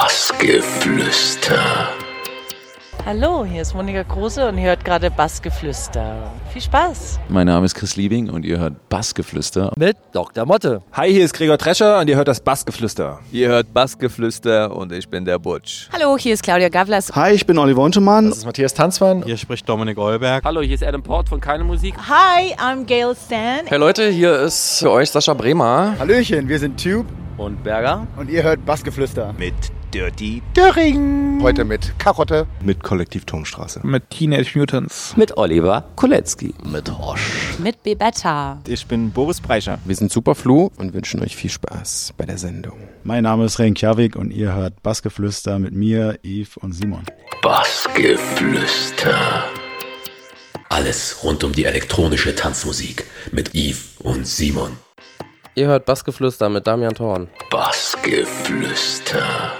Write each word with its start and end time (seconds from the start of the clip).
Bassgeflüster. 0.00 1.90
Hallo, 3.04 3.44
hier 3.44 3.60
ist 3.60 3.74
Monika 3.74 4.02
Kruse 4.02 4.48
und 4.48 4.56
ihr 4.56 4.68
hört 4.68 4.82
gerade 4.82 5.10
Bassgeflüster. 5.10 6.32
Viel 6.50 6.62
Spaß! 6.62 7.20
Mein 7.28 7.46
Name 7.46 7.66
ist 7.66 7.74
Chris 7.74 7.96
Liebing 7.96 8.30
und 8.30 8.46
ihr 8.46 8.58
hört 8.58 8.88
Bassgeflüster. 8.88 9.72
Mit 9.76 9.98
Dr. 10.12 10.46
Motte. 10.46 10.80
Hi, 10.94 11.12
hier 11.12 11.26
ist 11.26 11.34
Gregor 11.34 11.58
Drescher 11.58 11.98
und 11.98 12.08
ihr 12.08 12.16
hört 12.16 12.28
das 12.28 12.40
Bassgeflüster. 12.40 13.18
Ihr 13.30 13.48
hört 13.48 13.74
Bassgeflüster 13.74 14.74
und 14.74 14.90
ich 14.90 15.06
bin 15.06 15.26
der 15.26 15.38
Butch. 15.38 15.90
Hallo, 15.92 16.16
hier 16.16 16.32
ist 16.32 16.44
Claudia 16.44 16.70
Gavlas. 16.70 17.14
Hi, 17.14 17.34
ich 17.34 17.44
bin 17.44 17.58
Oliver 17.58 17.82
Untermann. 17.82 18.30
Das 18.30 18.38
ist 18.38 18.46
Matthias 18.46 18.72
Tanzmann. 18.72 19.22
Hier 19.24 19.36
spricht 19.36 19.68
Dominik 19.68 19.98
Eulberg. 19.98 20.42
Hallo, 20.44 20.62
hier 20.62 20.76
ist 20.76 20.82
Adam 20.82 21.02
Port 21.02 21.28
von 21.28 21.42
Keine 21.42 21.62
Musik. 21.62 21.94
Hi, 22.08 22.54
I'm 22.54 22.86
Gail 22.86 23.14
Stan. 23.14 23.66
Hey 23.66 23.78
Leute, 23.78 24.08
hier 24.08 24.40
ist 24.40 24.78
für 24.78 24.92
euch 24.92 25.10
Sascha 25.10 25.34
Bremer. 25.34 25.94
Hallöchen, 25.98 26.48
wir 26.48 26.58
sind 26.58 26.82
Tube 26.82 27.06
und 27.36 27.62
Berger. 27.62 28.06
Und 28.16 28.30
ihr 28.30 28.42
hört 28.42 28.64
Bassgeflüster. 28.64 29.34
Mit 29.36 29.52
Dirty 29.92 30.40
Döring. 30.56 31.40
Heute 31.42 31.64
mit 31.64 31.98
Karotte. 31.98 32.46
Mit 32.62 32.82
Kollektiv 32.82 33.24
Turmstraße. 33.24 33.80
Mit 33.82 34.08
Teenage 34.10 34.56
Mutants. 34.56 35.16
Mit 35.16 35.36
Oliver 35.36 35.84
Kolecki. 35.96 36.54
Mit 36.64 36.96
Hosch. 36.96 37.58
Mit 37.58 37.82
Bebetta. 37.82 38.60
Ich 38.68 38.86
bin 38.86 39.10
Boris 39.10 39.40
Breischer. 39.40 39.78
Wir 39.84 39.96
sind 39.96 40.12
Superflu 40.12 40.70
und 40.76 40.94
wünschen 40.94 41.20
euch 41.22 41.34
viel 41.34 41.50
Spaß 41.50 42.14
bei 42.16 42.24
der 42.24 42.38
Sendung. 42.38 42.78
Mein 43.02 43.24
Name 43.24 43.46
ist 43.46 43.58
Renkjavik 43.58 44.14
und 44.14 44.30
ihr 44.30 44.54
hört 44.54 44.80
Bassgeflüster 44.82 45.58
mit 45.58 45.74
mir, 45.74 46.20
Yves 46.22 46.56
und 46.56 46.72
Simon. 46.72 47.02
Bassgeflüster. 47.42 49.44
Alles 50.68 51.18
rund 51.24 51.42
um 51.42 51.52
die 51.52 51.64
elektronische 51.64 52.36
Tanzmusik 52.36 53.06
mit 53.32 53.54
Yves 53.54 53.96
und 53.98 54.24
Simon. 54.24 54.76
Ihr 55.56 55.66
hört 55.66 55.84
Bassgeflüster 55.84 56.48
mit 56.48 56.68
Damian 56.68 56.94
Thorn. 56.94 57.28
Bassgeflüster. 57.50 59.52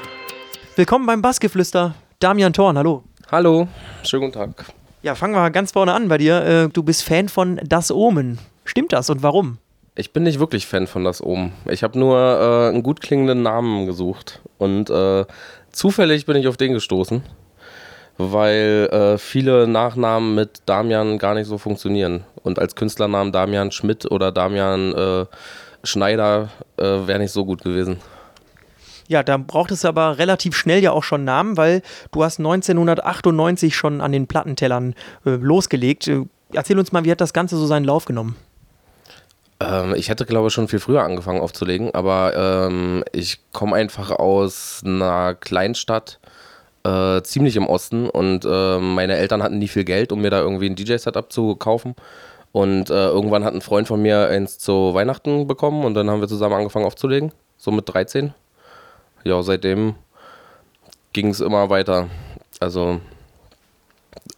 Willkommen 0.76 1.04
beim 1.06 1.20
Bassgeflüster. 1.20 1.94
Damian 2.20 2.52
Thorn, 2.52 2.78
hallo. 2.78 3.02
Hallo, 3.30 3.68
schönen 4.04 4.24
guten 4.24 4.34
Tag. 4.34 4.66
Ja, 5.02 5.14
fangen 5.14 5.34
wir 5.34 5.50
ganz 5.50 5.72
vorne 5.72 5.92
an 5.92 6.08
bei 6.08 6.18
dir. 6.18 6.44
Äh, 6.44 6.68
du 6.68 6.82
bist 6.82 7.02
Fan 7.02 7.28
von 7.28 7.60
Das 7.64 7.90
Omen. 7.90 8.38
Stimmt 8.64 8.92
das 8.92 9.10
und 9.10 9.22
warum? 9.22 9.58
Ich 9.96 10.12
bin 10.12 10.22
nicht 10.22 10.38
wirklich 10.38 10.66
Fan 10.66 10.86
von 10.86 11.04
Das 11.04 11.22
Omen. 11.22 11.52
Ich 11.68 11.82
habe 11.82 11.98
nur 11.98 12.16
äh, 12.18 12.68
einen 12.68 12.82
gut 12.82 13.00
klingenden 13.00 13.42
Namen 13.42 13.86
gesucht 13.86 14.40
und 14.58 14.90
äh, 14.90 15.24
zufällig 15.72 16.26
bin 16.26 16.36
ich 16.36 16.46
auf 16.46 16.56
den 16.56 16.72
gestoßen, 16.72 17.22
weil 18.18 18.88
äh, 18.92 19.18
viele 19.18 19.66
Nachnamen 19.66 20.34
mit 20.34 20.62
Damian 20.66 21.18
gar 21.18 21.34
nicht 21.34 21.46
so 21.46 21.58
funktionieren. 21.58 22.24
Und 22.42 22.58
als 22.58 22.76
Künstlernamen 22.76 23.32
Damian 23.32 23.72
Schmidt 23.72 24.10
oder 24.10 24.30
Damian 24.30 24.94
äh, 24.94 25.26
Schneider 25.82 26.50
äh, 26.76 26.84
wäre 26.84 27.18
nicht 27.18 27.32
so 27.32 27.44
gut 27.44 27.62
gewesen. 27.62 27.98
Ja, 29.10 29.24
da 29.24 29.38
braucht 29.38 29.72
es 29.72 29.84
aber 29.84 30.18
relativ 30.18 30.54
schnell 30.54 30.80
ja 30.80 30.92
auch 30.92 31.02
schon 31.02 31.24
Namen, 31.24 31.56
weil 31.56 31.82
du 32.12 32.22
hast 32.22 32.38
1998 32.38 33.74
schon 33.74 34.00
an 34.00 34.12
den 34.12 34.28
Plattentellern 34.28 34.94
äh, 35.26 35.30
losgelegt. 35.30 36.06
Äh, 36.06 36.26
erzähl 36.52 36.78
uns 36.78 36.92
mal, 36.92 37.04
wie 37.04 37.10
hat 37.10 37.20
das 37.20 37.32
Ganze 37.32 37.56
so 37.56 37.66
seinen 37.66 37.82
Lauf 37.82 38.04
genommen? 38.04 38.36
Ähm, 39.58 39.96
ich 39.96 40.10
hätte, 40.10 40.26
glaube 40.26 40.46
ich, 40.46 40.54
schon 40.54 40.68
viel 40.68 40.78
früher 40.78 41.02
angefangen 41.02 41.40
aufzulegen, 41.40 41.92
aber 41.92 42.68
ähm, 42.68 43.02
ich 43.10 43.40
komme 43.52 43.74
einfach 43.74 44.12
aus 44.12 44.82
einer 44.84 45.34
Kleinstadt, 45.34 46.20
äh, 46.84 47.20
ziemlich 47.22 47.56
im 47.56 47.66
Osten 47.66 48.08
und 48.08 48.44
äh, 48.44 48.78
meine 48.78 49.16
Eltern 49.16 49.42
hatten 49.42 49.58
nie 49.58 49.66
viel 49.66 49.82
Geld, 49.82 50.12
um 50.12 50.20
mir 50.20 50.30
da 50.30 50.38
irgendwie 50.38 50.70
ein 50.70 50.76
DJ-Setup 50.76 51.32
zu 51.32 51.56
kaufen. 51.56 51.96
Und 52.52 52.90
äh, 52.90 53.08
irgendwann 53.08 53.42
hat 53.42 53.54
ein 53.54 53.60
Freund 53.60 53.88
von 53.88 54.00
mir 54.00 54.28
eins 54.28 54.58
zu 54.58 54.94
Weihnachten 54.94 55.48
bekommen 55.48 55.84
und 55.84 55.94
dann 55.94 56.08
haben 56.08 56.20
wir 56.20 56.28
zusammen 56.28 56.54
angefangen 56.54 56.86
aufzulegen, 56.86 57.32
so 57.56 57.72
mit 57.72 57.92
13 57.92 58.34
ja, 59.24 59.42
seitdem 59.42 59.94
ging 61.12 61.28
es 61.28 61.40
immer 61.40 61.70
weiter. 61.70 62.08
Also 62.60 63.00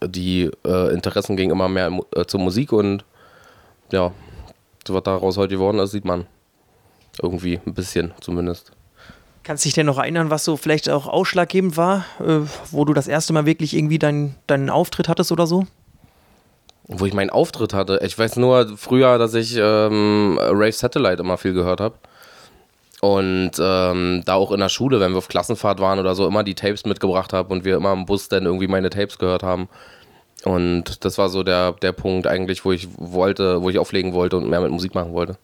die 0.01 0.51
äh, 0.65 0.93
Interessen 0.93 1.37
gingen 1.37 1.53
immer 1.53 1.69
mehr 1.69 1.91
äh, 2.15 2.25
zur 2.25 2.41
Musik 2.41 2.73
und 2.73 3.05
ja, 3.91 4.13
was 4.87 5.03
daraus 5.03 5.37
heute 5.37 5.55
geworden 5.55 5.79
ist, 5.79 5.93
sieht 5.93 6.05
man. 6.05 6.27
Irgendwie 7.21 7.61
ein 7.67 7.75
bisschen 7.75 8.13
zumindest. 8.21 8.73
Kannst 9.43 9.65
du 9.65 9.67
dich 9.67 9.75
denn 9.75 9.87
noch 9.87 9.99
erinnern, 9.99 10.31
was 10.31 10.45
so 10.45 10.57
vielleicht 10.57 10.89
auch 10.89 11.07
ausschlaggebend 11.07 11.77
war, 11.77 12.05
äh, 12.21 12.41
wo 12.71 12.85
du 12.85 12.95
das 12.95 13.09
erste 13.09 13.33
Mal 13.33 13.45
wirklich 13.45 13.77
irgendwie 13.77 13.99
dein, 13.99 14.37
deinen 14.47 14.71
Auftritt 14.71 15.09
hattest 15.09 15.33
oder 15.33 15.47
so? 15.47 15.67
Wo 16.87 17.07
ich 17.07 17.13
meinen 17.13 17.31
Auftritt 17.31 17.75
hatte. 17.75 18.01
Ich 18.03 18.19
weiß 18.19 18.37
nur 18.37 18.77
früher, 18.77 19.19
dass 19.19 19.35
ich 19.35 19.57
ähm, 19.57 20.39
Rave 20.41 20.73
Satellite 20.73 21.23
immer 21.23 21.39
viel 21.39 21.55
gehört 21.55 21.81
habe. 21.81 21.97
Und 23.05 23.53
ähm, 23.59 24.23
da 24.25 24.35
auch 24.35 24.53
in 24.53 24.61
der 24.61 24.69
Schule, 24.69 25.01
wenn 25.01 25.11
wir 25.11 25.19
auf 25.19 25.27
Klassenfahrt 25.27 25.81
waren 25.81 25.99
oder 25.99 26.15
so, 26.15 26.25
immer 26.25 26.45
die 26.45 26.55
Tapes 26.55 26.87
mitgebracht 26.87 27.33
habe 27.33 27.53
und 27.53 27.65
wir 27.65 27.75
immer 27.75 27.93
im 27.93 28.07
Bus 28.07 28.29
dann 28.29 28.47
irgendwie 28.47 28.69
meine 28.69 28.91
Tapes 28.91 29.19
gehört 29.19 29.43
haben. 29.43 29.69
Und 30.45 31.05
das 31.05 31.19
war 31.19 31.29
so 31.29 31.43
der, 31.43 31.73
der 31.73 31.91
Punkt 31.91 32.29
eigentlich, 32.29 32.65
wo 32.65 32.71
ich 32.71 32.87
wollte, 32.97 33.61
wo 33.61 33.71
ich 33.71 33.79
auflegen 33.81 34.13
wollte 34.13 34.37
und 34.37 34.49
mehr 34.49 34.61
mit 34.61 34.71
Musik 34.71 34.95
machen 34.95 35.13
wollte. 35.13 35.37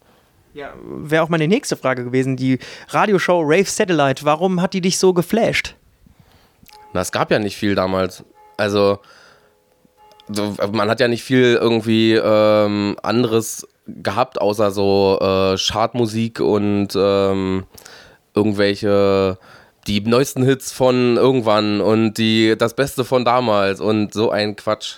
Ja, 0.55 0.73
wäre 0.85 1.25
auch 1.25 1.29
meine 1.29 1.49
nächste 1.49 1.77
Frage 1.77 2.05
gewesen. 2.05 2.37
Die 2.37 2.61
Radioshow 2.91 3.41
Rave 3.43 3.65
Satellite, 3.65 4.25
warum 4.25 4.63
hat 4.63 4.73
die 4.73 4.81
dich 4.81 4.97
so 4.97 5.13
geflasht? 5.13 5.75
Na, 6.93 7.01
es 7.01 7.11
gab 7.11 7.29
ja 7.33 7.41
nicht 7.41 7.57
viel 7.57 7.75
damals. 7.75 8.25
Also, 8.57 9.01
man 10.73 10.89
hat 10.89 11.01
ja 11.01 11.09
nicht 11.09 11.23
viel 11.23 11.59
irgendwie 11.61 12.15
ähm, 12.15 12.97
anderes 13.03 13.67
gehabt, 13.87 14.41
außer 14.41 14.71
so 14.71 15.19
äh, 15.21 15.57
Chartmusik 15.57 16.41
und 16.41 16.89
ähm, 16.97 17.65
irgendwelche 18.35 19.39
die 19.87 20.01
neuesten 20.03 20.43
Hits 20.43 20.73
von 20.73 21.17
irgendwann 21.17 21.81
und 21.81 22.15
die 22.15 22.57
das 22.59 22.75
Beste 22.75 23.05
von 23.05 23.25
damals 23.25 23.81
und 23.81 24.13
so 24.13 24.31
ein 24.31 24.55
Quatsch. 24.57 24.97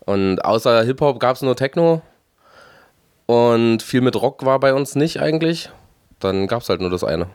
Und 0.00 0.44
außer 0.44 0.82
Hip-Hop 0.82 1.20
gab 1.20 1.36
es 1.36 1.42
nur 1.42 1.56
Techno 1.56 2.02
und 3.26 3.82
viel 3.82 4.00
mit 4.00 4.20
Rock 4.20 4.44
war 4.44 4.58
bei 4.60 4.74
uns 4.74 4.94
nicht 4.94 5.20
eigentlich. 5.20 5.70
Dann 6.20 6.46
gab 6.46 6.62
es 6.62 6.68
halt 6.68 6.80
nur 6.80 6.90
das 6.90 7.04
eine. 7.04 7.26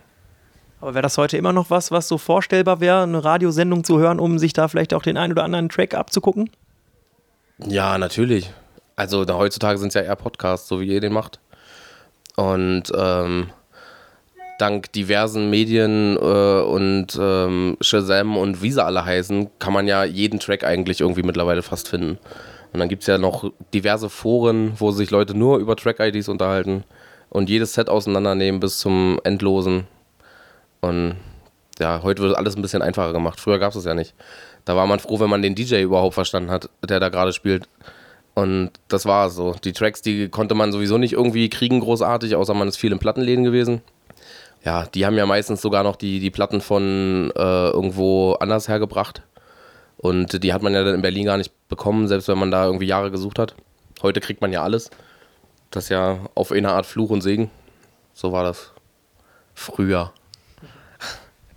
Aber 0.81 0.95
wäre 0.95 1.03
das 1.03 1.17
heute 1.17 1.37
immer 1.37 1.53
noch 1.53 1.69
was, 1.69 1.91
was 1.91 2.07
so 2.07 2.17
vorstellbar 2.17 2.79
wäre, 2.79 3.03
eine 3.03 3.23
Radiosendung 3.23 3.83
zu 3.83 3.99
hören, 3.99 4.19
um 4.19 4.39
sich 4.39 4.53
da 4.53 4.67
vielleicht 4.67 4.93
auch 4.93 5.03
den 5.03 5.17
einen 5.17 5.33
oder 5.33 5.43
anderen 5.43 5.69
Track 5.69 5.93
abzugucken? 5.93 6.49
Ja, 7.67 7.97
natürlich. 7.97 8.51
Also 8.95 9.25
da, 9.25 9.35
heutzutage 9.35 9.77
sind 9.77 9.89
es 9.89 9.93
ja 9.93 10.01
eher 10.01 10.15
Podcasts, 10.15 10.67
so 10.67 10.79
wie 10.79 10.87
ihr 10.87 11.01
den 11.01 11.13
macht. 11.13 11.39
Und 12.35 12.91
ähm, 12.95 13.49
dank 14.59 14.91
diversen 14.93 15.49
Medien 15.49 16.17
äh, 16.17 16.61
und 16.61 17.17
ähm, 17.19 17.77
Shazam 17.81 18.37
und 18.37 18.61
wie 18.61 18.71
sie 18.71 18.83
alle 18.83 19.03
heißen, 19.05 19.49
kann 19.59 19.73
man 19.73 19.87
ja 19.87 20.03
jeden 20.03 20.39
Track 20.39 20.63
eigentlich 20.63 21.01
irgendwie 21.01 21.23
mittlerweile 21.23 21.61
fast 21.61 21.89
finden. 21.89 22.17
Und 22.73 22.79
dann 22.79 22.89
gibt 22.89 23.03
es 23.03 23.07
ja 23.07 23.17
noch 23.17 23.51
diverse 23.73 24.09
Foren, 24.09 24.73
wo 24.77 24.91
sich 24.91 25.11
Leute 25.11 25.35
nur 25.35 25.57
über 25.57 25.75
Track-IDs 25.75 26.29
unterhalten 26.29 26.83
und 27.29 27.49
jedes 27.49 27.73
Set 27.73 27.89
auseinandernehmen 27.89 28.59
bis 28.59 28.79
zum 28.79 29.19
Endlosen. 29.23 29.87
Und 30.79 31.15
ja, 31.79 32.01
heute 32.03 32.21
wird 32.21 32.37
alles 32.37 32.55
ein 32.55 32.61
bisschen 32.61 32.81
einfacher 32.81 33.13
gemacht. 33.13 33.39
Früher 33.39 33.59
gab 33.59 33.71
es 33.71 33.75
es 33.75 33.85
ja 33.85 33.93
nicht. 33.93 34.13
Da 34.65 34.75
war 34.75 34.87
man 34.87 34.99
froh, 34.99 35.19
wenn 35.19 35.29
man 35.29 35.41
den 35.41 35.55
DJ 35.55 35.81
überhaupt 35.81 36.13
verstanden 36.13 36.51
hat, 36.51 36.69
der 36.87 36.99
da 36.99 37.09
gerade 37.09 37.33
spielt. 37.33 37.67
Und 38.33 38.71
das 38.87 39.05
war 39.05 39.29
so. 39.29 39.55
Die 39.63 39.73
Tracks, 39.73 40.01
die 40.01 40.29
konnte 40.29 40.55
man 40.55 40.71
sowieso 40.71 40.97
nicht 40.97 41.13
irgendwie 41.13 41.49
kriegen, 41.49 41.79
großartig, 41.79 42.35
außer 42.35 42.53
man 42.53 42.67
ist 42.67 42.77
viel 42.77 42.91
in 42.91 42.99
Plattenläden 42.99 43.43
gewesen. 43.43 43.81
Ja, 44.63 44.85
die 44.85 45.05
haben 45.05 45.17
ja 45.17 45.25
meistens 45.25 45.61
sogar 45.61 45.83
noch 45.83 45.95
die, 45.95 46.19
die 46.19 46.29
Platten 46.29 46.61
von 46.61 47.31
äh, 47.35 47.69
irgendwo 47.69 48.33
anders 48.33 48.67
hergebracht. 48.67 49.23
Und 49.97 50.43
die 50.43 50.53
hat 50.53 50.61
man 50.61 50.73
ja 50.73 50.83
dann 50.83 50.95
in 50.95 51.01
Berlin 51.01 51.25
gar 51.25 51.37
nicht 51.37 51.51
bekommen, 51.67 52.07
selbst 52.07 52.27
wenn 52.27 52.37
man 52.37 52.51
da 52.51 52.65
irgendwie 52.65 52.87
Jahre 52.87 53.11
gesucht 53.11 53.39
hat. 53.39 53.55
Heute 54.01 54.19
kriegt 54.19 54.41
man 54.41 54.51
ja 54.51 54.63
alles. 54.63 54.89
Das 55.69 55.85
ist 55.85 55.89
ja 55.89 56.19
auf 56.35 56.51
eine 56.51 56.71
Art 56.71 56.85
Fluch 56.85 57.09
und 57.09 57.21
Segen. 57.21 57.49
So 58.13 58.31
war 58.31 58.43
das 58.43 58.71
früher. 59.53 60.11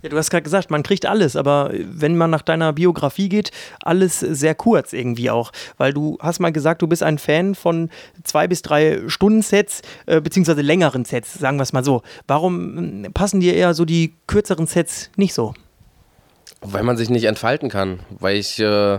Ja, 0.04 0.10
du 0.10 0.18
hast 0.18 0.28
gerade 0.28 0.42
gesagt, 0.42 0.70
man 0.70 0.82
kriegt 0.82 1.06
alles, 1.06 1.34
aber 1.34 1.70
wenn 1.72 2.14
man 2.14 2.28
nach 2.28 2.42
deiner 2.42 2.74
Biografie 2.74 3.30
geht, 3.30 3.52
alles 3.80 4.20
sehr 4.20 4.54
kurz 4.54 4.92
irgendwie 4.92 5.30
auch. 5.30 5.50
Weil 5.78 5.94
du 5.94 6.18
hast 6.20 6.40
mal 6.40 6.52
gesagt, 6.52 6.82
du 6.82 6.86
bist 6.86 7.02
ein 7.02 7.16
Fan 7.16 7.54
von 7.54 7.88
zwei 8.22 8.46
bis 8.46 8.60
drei 8.60 9.00
Stunden 9.06 9.40
Sets, 9.40 9.80
äh, 10.04 10.20
beziehungsweise 10.20 10.60
längeren 10.60 11.06
Sets, 11.06 11.32
sagen 11.32 11.56
wir 11.56 11.62
es 11.62 11.72
mal 11.72 11.82
so. 11.82 12.02
Warum 12.26 13.06
passen 13.14 13.40
dir 13.40 13.54
eher 13.54 13.72
so 13.72 13.86
die 13.86 14.12
kürzeren 14.26 14.66
Sets 14.66 15.08
nicht 15.16 15.32
so? 15.32 15.54
Weil 16.60 16.82
man 16.82 16.98
sich 16.98 17.08
nicht 17.08 17.24
entfalten 17.24 17.70
kann. 17.70 18.00
Weil 18.10 18.36
ich. 18.36 18.60
Äh 18.60 18.98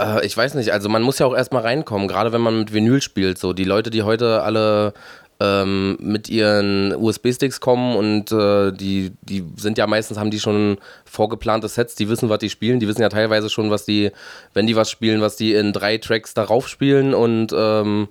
äh, 0.00 0.24
ich 0.24 0.36
weiß 0.36 0.54
nicht, 0.54 0.72
also 0.72 0.88
man 0.88 1.02
muss 1.02 1.18
ja 1.18 1.26
auch 1.26 1.34
erstmal 1.34 1.62
reinkommen, 1.62 2.06
gerade 2.06 2.30
wenn 2.30 2.40
man 2.40 2.56
mit 2.56 2.72
Vinyl 2.72 3.02
spielt. 3.02 3.36
So, 3.38 3.52
die 3.52 3.64
Leute, 3.64 3.90
die 3.90 4.04
heute 4.04 4.42
alle 4.42 4.94
ähm, 5.40 5.96
mit 6.00 6.28
ihren 6.28 6.94
USB-Sticks 6.94 7.60
kommen 7.60 7.96
und 7.96 8.32
äh, 8.32 8.72
die, 8.72 9.12
die 9.22 9.44
sind 9.56 9.78
ja 9.78 9.86
meistens, 9.86 10.18
haben 10.18 10.30
die 10.30 10.40
schon 10.40 10.78
vorgeplante 11.04 11.68
Sets, 11.68 11.94
die 11.94 12.08
wissen, 12.08 12.28
was 12.28 12.38
die 12.40 12.50
spielen, 12.50 12.80
die 12.80 12.88
wissen 12.88 13.02
ja 13.02 13.08
teilweise 13.08 13.48
schon, 13.50 13.70
was 13.70 13.84
die, 13.84 14.10
wenn 14.54 14.66
die 14.66 14.76
was 14.76 14.90
spielen, 14.90 15.20
was 15.20 15.36
die 15.36 15.54
in 15.54 15.72
drei 15.72 15.98
Tracks 15.98 16.34
darauf 16.34 16.68
spielen 16.68 17.14
und 17.14 17.52
ähm, 17.56 18.08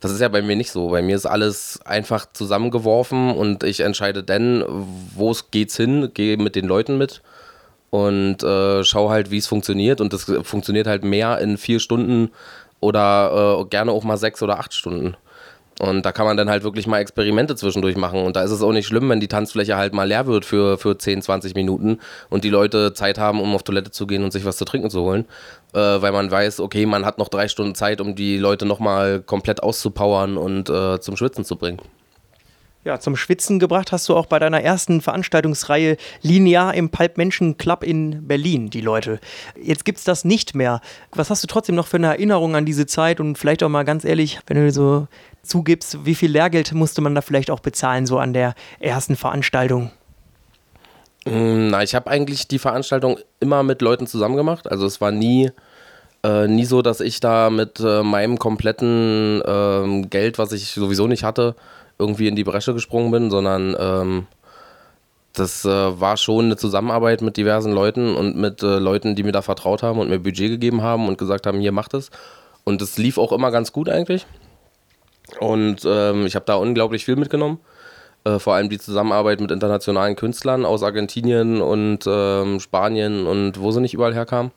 Das 0.00 0.12
ist 0.12 0.20
ja 0.20 0.28
bei 0.28 0.42
mir 0.42 0.54
nicht 0.56 0.70
so. 0.70 0.90
Bei 0.90 1.02
mir 1.02 1.16
ist 1.16 1.26
alles 1.26 1.80
einfach 1.84 2.26
zusammengeworfen 2.32 3.32
und 3.32 3.64
ich 3.64 3.80
entscheide 3.80 4.22
dann, 4.22 4.64
wo 5.14 5.32
es 5.32 5.50
geht's 5.50 5.76
hin, 5.76 6.10
gehe 6.14 6.36
mit 6.36 6.54
den 6.54 6.66
Leuten 6.66 6.98
mit 6.98 7.20
und 7.90 8.42
äh, 8.44 8.84
schau 8.84 9.10
halt, 9.10 9.30
wie 9.30 9.38
es 9.38 9.48
funktioniert. 9.48 10.00
Und 10.00 10.12
das 10.12 10.24
funktioniert 10.42 10.86
halt 10.86 11.04
mehr 11.04 11.38
in 11.40 11.56
vier 11.58 11.80
Stunden 11.80 12.30
oder 12.80 13.60
äh, 13.62 13.64
gerne 13.70 13.90
auch 13.92 14.04
mal 14.04 14.18
sechs 14.18 14.42
oder 14.42 14.58
acht 14.60 14.72
Stunden. 14.74 15.16
Und 15.80 16.04
da 16.04 16.10
kann 16.10 16.26
man 16.26 16.36
dann 16.36 16.50
halt 16.50 16.64
wirklich 16.64 16.86
mal 16.86 16.98
Experimente 16.98 17.54
zwischendurch 17.54 17.96
machen. 17.96 18.24
Und 18.24 18.34
da 18.34 18.42
ist 18.42 18.50
es 18.50 18.62
auch 18.62 18.72
nicht 18.72 18.86
schlimm, 18.86 19.08
wenn 19.08 19.20
die 19.20 19.28
Tanzfläche 19.28 19.76
halt 19.76 19.94
mal 19.94 20.08
leer 20.08 20.26
wird 20.26 20.44
für, 20.44 20.76
für 20.76 20.98
10, 20.98 21.22
20 21.22 21.54
Minuten 21.54 22.00
und 22.30 22.42
die 22.42 22.50
Leute 22.50 22.92
Zeit 22.94 23.18
haben, 23.18 23.40
um 23.40 23.54
auf 23.54 23.62
Toilette 23.62 23.92
zu 23.92 24.06
gehen 24.06 24.24
und 24.24 24.32
sich 24.32 24.44
was 24.44 24.56
zu 24.56 24.64
trinken 24.64 24.90
zu 24.90 25.02
holen. 25.02 25.24
Äh, 25.74 25.78
weil 25.78 26.12
man 26.12 26.30
weiß, 26.30 26.60
okay, 26.60 26.84
man 26.86 27.04
hat 27.04 27.18
noch 27.18 27.28
drei 27.28 27.46
Stunden 27.46 27.74
Zeit, 27.74 28.00
um 28.00 28.16
die 28.16 28.38
Leute 28.38 28.66
nochmal 28.66 29.20
komplett 29.20 29.62
auszupowern 29.62 30.36
und 30.36 30.68
äh, 30.68 30.98
zum 31.00 31.16
Schwitzen 31.16 31.44
zu 31.44 31.56
bringen. 31.56 31.80
Ja, 32.88 32.98
zum 32.98 33.16
Schwitzen 33.16 33.58
gebracht 33.58 33.92
hast 33.92 34.08
du 34.08 34.16
auch 34.16 34.24
bei 34.24 34.38
deiner 34.38 34.62
ersten 34.62 35.02
Veranstaltungsreihe 35.02 35.98
linear 36.22 36.72
im 36.72 36.88
Pulp 36.88 37.18
Menschen 37.18 37.58
Club 37.58 37.84
in 37.84 38.26
Berlin, 38.26 38.70
die 38.70 38.80
Leute. 38.80 39.20
Jetzt 39.62 39.84
gibt 39.84 39.98
es 39.98 40.04
das 40.04 40.24
nicht 40.24 40.54
mehr. 40.54 40.80
Was 41.12 41.28
hast 41.28 41.42
du 41.42 41.46
trotzdem 41.48 41.74
noch 41.74 41.86
für 41.86 41.98
eine 41.98 42.06
Erinnerung 42.06 42.56
an 42.56 42.64
diese 42.64 42.86
Zeit 42.86 43.20
und 43.20 43.36
vielleicht 43.36 43.62
auch 43.62 43.68
mal 43.68 43.84
ganz 43.84 44.06
ehrlich, 44.06 44.38
wenn 44.46 44.56
du 44.56 44.72
so 44.72 45.06
zugibst, 45.42 46.06
wie 46.06 46.14
viel 46.14 46.30
Lehrgeld 46.30 46.72
musste 46.72 47.02
man 47.02 47.14
da 47.14 47.20
vielleicht 47.20 47.50
auch 47.50 47.60
bezahlen, 47.60 48.06
so 48.06 48.18
an 48.18 48.32
der 48.32 48.54
ersten 48.80 49.16
Veranstaltung? 49.16 49.90
Mm, 51.26 51.68
na, 51.68 51.82
ich 51.82 51.94
habe 51.94 52.08
eigentlich 52.10 52.48
die 52.48 52.58
Veranstaltung 52.58 53.18
immer 53.38 53.62
mit 53.64 53.82
Leuten 53.82 54.06
zusammen 54.06 54.36
gemacht. 54.36 54.66
Also 54.66 54.86
es 54.86 54.98
war 55.02 55.10
nie, 55.10 55.50
äh, 56.24 56.48
nie 56.48 56.64
so, 56.64 56.80
dass 56.80 57.00
ich 57.00 57.20
da 57.20 57.50
mit 57.50 57.80
äh, 57.80 58.02
meinem 58.02 58.38
kompletten 58.38 59.42
äh, 59.42 60.06
Geld, 60.08 60.38
was 60.38 60.52
ich 60.52 60.70
sowieso 60.70 61.06
nicht 61.06 61.22
hatte, 61.22 61.54
irgendwie 61.98 62.28
in 62.28 62.36
die 62.36 62.44
Bresche 62.44 62.74
gesprungen 62.74 63.10
bin, 63.10 63.30
sondern 63.30 63.76
ähm, 63.78 64.26
das 65.32 65.64
äh, 65.64 66.00
war 66.00 66.16
schon 66.16 66.46
eine 66.46 66.56
Zusammenarbeit 66.56 67.22
mit 67.22 67.36
diversen 67.36 67.72
Leuten 67.72 68.14
und 68.14 68.36
mit 68.36 68.62
äh, 68.62 68.78
Leuten, 68.78 69.14
die 69.14 69.22
mir 69.22 69.32
da 69.32 69.42
vertraut 69.42 69.82
haben 69.82 69.98
und 69.98 70.08
mir 70.08 70.18
Budget 70.18 70.50
gegeben 70.50 70.82
haben 70.82 71.08
und 71.08 71.18
gesagt 71.18 71.46
haben, 71.46 71.60
hier 71.60 71.72
macht 71.72 71.94
es. 71.94 72.10
Und 72.64 72.82
es 72.82 72.98
lief 72.98 73.18
auch 73.18 73.32
immer 73.32 73.50
ganz 73.50 73.72
gut 73.72 73.88
eigentlich. 73.88 74.26
Und 75.40 75.82
ähm, 75.84 76.26
ich 76.26 76.34
habe 76.34 76.46
da 76.46 76.54
unglaublich 76.54 77.04
viel 77.04 77.16
mitgenommen. 77.16 77.60
Äh, 78.24 78.38
vor 78.38 78.54
allem 78.54 78.68
die 78.68 78.78
Zusammenarbeit 78.78 79.40
mit 79.40 79.50
internationalen 79.50 80.16
Künstlern 80.16 80.64
aus 80.64 80.82
Argentinien 80.82 81.60
und 81.60 82.00
ähm, 82.06 82.60
Spanien 82.60 83.26
und 83.26 83.60
wo 83.60 83.70
sie 83.70 83.80
nicht 83.80 83.94
überall 83.94 84.14
herkamen. 84.14 84.52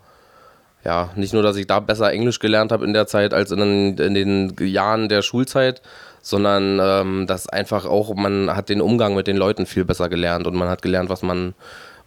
Ja, 0.84 1.12
nicht 1.16 1.34
nur, 1.34 1.44
dass 1.44 1.58
ich 1.58 1.68
da 1.68 1.80
besser 1.80 2.12
Englisch 2.12 2.40
gelernt 2.40 2.72
habe 2.72 2.86
in 2.86 2.94
der 2.94 3.06
Zeit 3.06 3.34
als 3.36 3.52
in 3.52 3.60
den, 3.60 3.98
in 3.98 4.14
den 4.16 4.56
Jahren 4.60 5.10
der 5.10 5.22
Schulzeit, 5.22 5.82
sondern 6.22 6.80
ähm, 6.82 7.28
dass 7.28 7.48
einfach 7.48 7.86
auch, 7.86 8.14
man 8.16 8.56
hat 8.56 8.70
den 8.70 8.82
Umgang 8.82 9.16
mit 9.16 9.28
den 9.28 9.38
Leuten 9.38 9.66
viel 9.66 9.86
besser 9.86 10.10
gelernt 10.10 10.48
und 10.48 10.56
man 10.56 10.70
hat 10.70 10.82
gelernt, 10.82 11.10
was 11.10 11.22
man, 11.22 11.54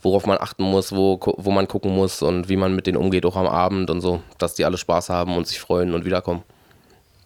worauf 0.02 0.26
man 0.26 0.38
achten 0.38 0.62
muss, 0.62 0.92
wo, 0.92 1.18
wo 1.20 1.50
man 1.50 1.68
gucken 1.68 1.94
muss 1.94 2.22
und 2.22 2.48
wie 2.48 2.56
man 2.56 2.74
mit 2.74 2.86
denen 2.86 2.96
umgeht, 2.96 3.26
auch 3.26 3.36
am 3.36 3.46
Abend 3.46 3.90
und 3.90 4.00
so, 4.00 4.22
dass 4.38 4.54
die 4.54 4.64
alle 4.64 4.78
Spaß 4.78 5.10
haben 5.10 5.36
und 5.36 5.46
sich 5.46 5.60
freuen 5.60 5.94
und 5.94 6.04
wiederkommen. 6.04 6.42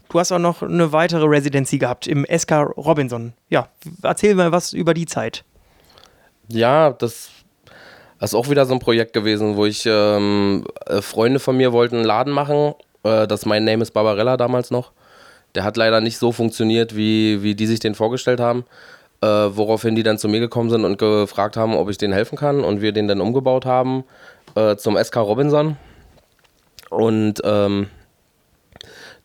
Du 0.08 0.19
hast 0.19 0.32
auch 0.32 0.38
noch 0.38 0.62
eine 0.62 0.93
weitere 0.93 1.26
Residency 1.26 1.79
gehabt 1.79 2.06
im 2.06 2.25
SK 2.25 2.52
Robinson. 2.79 3.34
Ja, 3.50 3.69
erzähl 4.02 4.34
mal 4.34 4.52
was 4.52 4.73
über 4.73 4.94
die 4.94 5.05
Zeit. 5.05 5.44
Ja, 6.49 6.91
das 6.93 7.29
ist 8.20 8.34
auch 8.34 8.49
wieder 8.49 8.64
so 8.64 8.73
ein 8.73 8.79
Projekt 8.79 9.12
gewesen, 9.12 9.56
wo 9.56 9.67
ich 9.67 9.84
ähm, 9.87 10.64
äh, 10.87 11.02
Freunde 11.02 11.41
von 11.41 11.58
mir 11.58 11.73
wollten 11.73 11.96
einen 11.96 12.05
Laden 12.06 12.32
machen. 12.32 12.75
Äh, 13.02 13.26
das 13.26 13.44
mein 13.44 13.64
Name 13.64 13.82
ist 13.82 13.91
Barbarella 13.91 14.38
damals 14.38 14.70
noch. 14.70 14.93
Der 15.58 15.64
hat 15.64 15.76
leider 15.76 16.00
nicht 16.00 16.19
so 16.19 16.31
funktioniert, 16.31 16.94
wie, 16.94 17.43
wie 17.43 17.56
die 17.56 17.66
sich 17.66 17.81
den 17.81 17.96
vorgestellt 17.96 18.38
haben. 18.38 18.64
Äh, 19.20 19.26
woraufhin 19.26 19.96
die 19.96 20.05
dann 20.05 20.16
zu 20.16 20.28
mir 20.28 20.38
gekommen 20.38 20.70
sind 20.70 20.84
und 20.84 20.99
gefragt 20.99 21.56
haben, 21.56 21.75
ob 21.75 21.90
ich 21.90 21.99
denen 21.99 22.12
helfen 22.12 22.38
kann 22.38 22.62
und 22.62 22.81
wir 22.81 22.93
den 22.93 23.08
dann 23.08 23.20
umgebaut 23.20 23.66
haben 23.66 24.05
äh, 24.55 24.76
zum 24.76 24.96
SK 24.96 25.16
Robinson. 25.16 25.76
Und 26.90 27.40
ähm, 27.43 27.88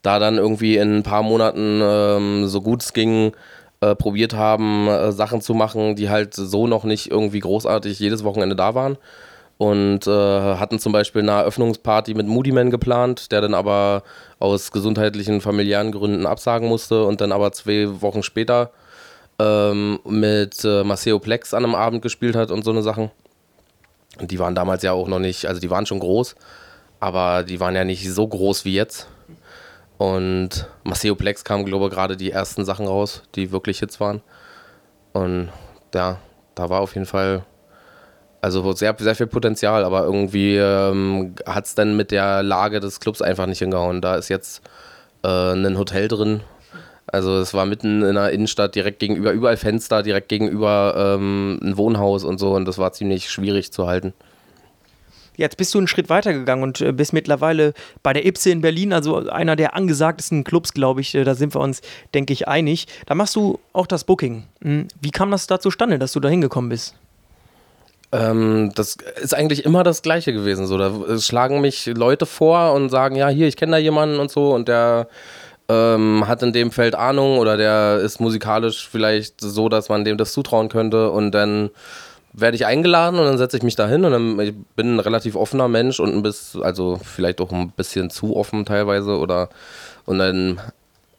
da 0.02 0.18
dann 0.18 0.38
irgendwie 0.40 0.78
in 0.78 0.98
ein 0.98 1.04
paar 1.04 1.22
Monaten 1.22 1.82
ähm, 1.84 2.48
so 2.48 2.62
gut 2.62 2.82
es 2.82 2.94
ging, 2.94 3.34
äh, 3.82 3.94
probiert 3.94 4.34
haben, 4.34 4.88
äh, 4.88 5.12
Sachen 5.12 5.40
zu 5.40 5.54
machen, 5.54 5.96
die 5.96 6.10
halt 6.10 6.34
so 6.34 6.66
noch 6.66 6.84
nicht 6.84 7.12
irgendwie 7.12 7.42
großartig 7.42 8.00
jedes 8.00 8.24
Wochenende 8.24 8.56
da 8.56 8.74
waren. 8.74 8.98
Und 9.64 10.08
äh, 10.08 10.12
hatten 10.58 10.78
zum 10.78 10.92
Beispiel 10.92 11.22
eine 11.22 11.32
Eröffnungsparty 11.32 12.16
mit 12.16 12.28
Moody 12.28 12.52
Man 12.52 12.70
geplant, 12.70 13.32
der 13.32 13.40
dann 13.40 13.54
aber 13.54 14.04
aus 14.38 14.74
gesundheitlichen, 14.74 15.40
familiären 15.40 15.94
Gründen 15.94 16.26
absagen 16.26 16.68
musste 16.68 17.06
und 17.06 17.22
dann 17.22 17.32
aber 17.32 17.54
zwei 17.54 18.02
Wochen 18.02 18.24
später 18.24 18.72
ähm, 19.40 20.02
mit 20.04 20.66
äh, 20.66 20.84
Maceo 20.84 21.18
Plex 21.20 21.54
an 21.54 21.64
einem 21.64 21.76
Abend 21.76 22.02
gespielt 22.02 22.36
hat 22.36 22.52
und 22.52 22.66
so 22.66 22.72
eine 22.72 22.84
Sachen. 22.84 23.10
Und 24.20 24.32
die 24.32 24.40
waren 24.40 24.54
damals 24.54 24.84
ja 24.84 24.92
auch 24.92 25.08
noch 25.08 25.20
nicht, 25.20 25.46
also 25.46 25.62
die 25.62 25.70
waren 25.70 25.86
schon 25.86 26.02
groß, 26.02 26.36
aber 27.00 27.44
die 27.44 27.62
waren 27.62 27.74
ja 27.74 27.86
nicht 27.86 28.12
so 28.12 28.28
groß 28.28 28.66
wie 28.66 28.74
jetzt. 28.74 29.08
Und 29.98 30.68
Maceo 30.84 31.16
Plex 31.16 31.46
kam, 31.46 31.64
glaube 31.64 31.86
ich, 31.86 31.92
gerade 31.92 32.18
die 32.18 32.32
ersten 32.32 32.66
Sachen 32.66 32.86
raus, 32.86 33.24
die 33.36 33.54
wirklich 33.54 33.80
Hits 33.80 34.02
waren. 34.02 34.22
Und 35.14 35.54
ja, 35.96 36.18
da 36.54 36.70
war 36.70 36.82
auf 36.82 36.96
jeden 36.96 37.06
Fall 37.06 37.46
also 38.44 38.74
sehr, 38.74 38.94
sehr 39.00 39.16
viel 39.16 39.28
Potenzial, 39.28 39.86
aber 39.86 40.04
irgendwie 40.04 40.58
ähm, 40.58 41.34
hat 41.46 41.66
es 41.66 41.76
dann 41.76 41.96
mit 41.96 42.12
der 42.12 42.44
Lage 42.44 42.82
des 42.82 43.00
Clubs 43.00 43.22
einfach 43.22 43.46
nicht 43.46 43.60
hingehauen. 43.60 44.02
Da 44.02 44.18
ist 44.18 44.28
jetzt 44.28 44.62
äh, 45.24 45.54
ein 45.54 45.78
Hotel 45.78 46.10
drin. 46.10 46.42
Also 47.08 47.38
es 47.38 47.54
war 47.54 47.66
mitten 47.66 48.02
in 48.02 48.16
der 48.16 48.32
Innenstadt, 48.32 48.76
direkt 48.76 49.00
gegenüber, 49.00 49.32
überall 49.32 49.56
Fenster, 49.56 50.04
direkt 50.04 50.28
gegenüber 50.28 51.16
ähm, 51.16 51.58
ein 51.64 51.78
Wohnhaus 51.78 52.26
und 52.26 52.38
so 52.38 52.54
und 52.54 52.66
das 52.66 52.78
war 52.78 52.92
ziemlich 52.92 53.30
schwierig 53.30 53.72
zu 53.72 53.88
halten. 53.88 54.14
Jetzt 55.38 55.56
bist 55.56 55.74
du 55.74 55.78
einen 55.78 55.88
Schritt 55.88 56.10
weiter 56.10 56.34
gegangen 56.34 56.64
und 56.64 56.82
äh, 56.82 56.92
bist 56.92 57.14
mittlerweile 57.14 57.74
bei 58.04 58.12
der 58.12 58.26
Ipse 58.26 58.52
in 58.52 58.60
Berlin, 58.60 58.92
also 58.92 59.30
einer 59.30 59.56
der 59.56 59.74
angesagtesten 59.74 60.44
Clubs, 60.44 60.74
glaube 60.74 61.00
ich. 61.00 61.16
Äh, 61.16 61.24
da 61.24 61.36
sind 61.36 61.56
wir 61.56 61.62
uns, 61.62 61.82
denke 62.14 62.34
ich, 62.34 62.48
einig. 62.50 62.88
Da 63.06 63.16
machst 63.16 63.38
du 63.38 63.60
auch 63.72 63.88
das 63.88 64.04
Booking. 64.04 64.44
Hm, 64.62 64.90
wie 65.00 65.12
kam 65.12 65.32
das 65.32 65.48
da 65.48 65.62
zustande, 65.62 65.98
dass 65.98 66.12
du 66.12 66.20
da 66.20 66.28
hingekommen 66.28 66.70
bist? 66.70 66.96
Ähm, 68.14 68.72
das 68.76 68.96
ist 69.20 69.34
eigentlich 69.34 69.66
immer 69.66 69.84
das 69.84 70.04
Gleiche 70.04 70.34
gewesen. 70.34 70.68
So, 70.68 70.78
da 70.78 71.20
schlagen 71.20 71.62
mich 71.62 71.88
Leute 71.88 72.28
vor 72.28 72.74
und 72.74 72.90
sagen, 72.90 73.16
ja, 73.16 73.28
hier, 73.28 73.48
ich 73.48 73.58
kenne 73.58 73.72
da 73.72 73.78
jemanden 73.80 74.20
und 74.20 74.30
so 74.30 74.54
und 74.54 74.68
der 74.68 75.08
ähm, 75.68 76.28
hat 76.28 76.44
in 76.44 76.54
dem 76.54 76.72
Feld 76.72 76.94
Ahnung 76.94 77.40
oder 77.40 77.58
der 77.58 77.98
ist 77.98 78.20
musikalisch 78.20 78.88
vielleicht 78.88 79.42
so, 79.42 79.68
dass 79.68 79.90
man 79.90 80.06
dem 80.06 80.18
das 80.18 80.32
zutrauen 80.32 80.70
könnte 80.70 81.10
und 81.10 81.32
dann 81.32 81.72
werde 82.34 82.56
ich 82.56 82.68
eingeladen 82.68 83.20
und 83.20 83.26
dann 83.26 83.38
setze 83.40 83.58
ich 83.58 83.64
mich 83.64 83.76
da 83.76 83.88
hin 83.88 84.06
und 84.06 84.12
dann 84.12 84.40
ich 84.40 84.54
bin 84.76 84.96
ein 84.96 85.00
relativ 85.00 85.36
offener 85.36 85.68
Mensch 85.68 86.00
und 86.00 86.14
ein 86.14 86.22
bisschen, 86.22 86.62
also 86.62 87.00
vielleicht 87.04 87.42
auch 87.42 87.52
ein 87.52 87.72
bisschen 87.72 88.12
zu 88.12 88.36
offen 88.36 88.66
teilweise 88.66 89.18
oder 89.18 89.50
und 90.06 90.20
dann 90.20 90.62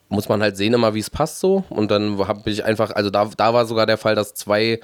muss 0.08 0.28
man 0.28 0.42
halt 0.42 0.56
sehen 0.56 0.74
immer, 0.74 0.94
wie 0.94 1.00
es 1.00 1.10
passt 1.10 1.40
so 1.40 1.64
und 1.70 1.90
dann 1.90 2.18
habe 2.28 2.48
ich 2.50 2.64
einfach, 2.64 2.92
also 2.92 3.10
da, 3.10 3.28
da 3.36 3.52
war 3.52 3.66
sogar 3.66 3.86
der 3.86 3.98
Fall, 3.98 4.14
dass 4.14 4.34
zwei 4.34 4.80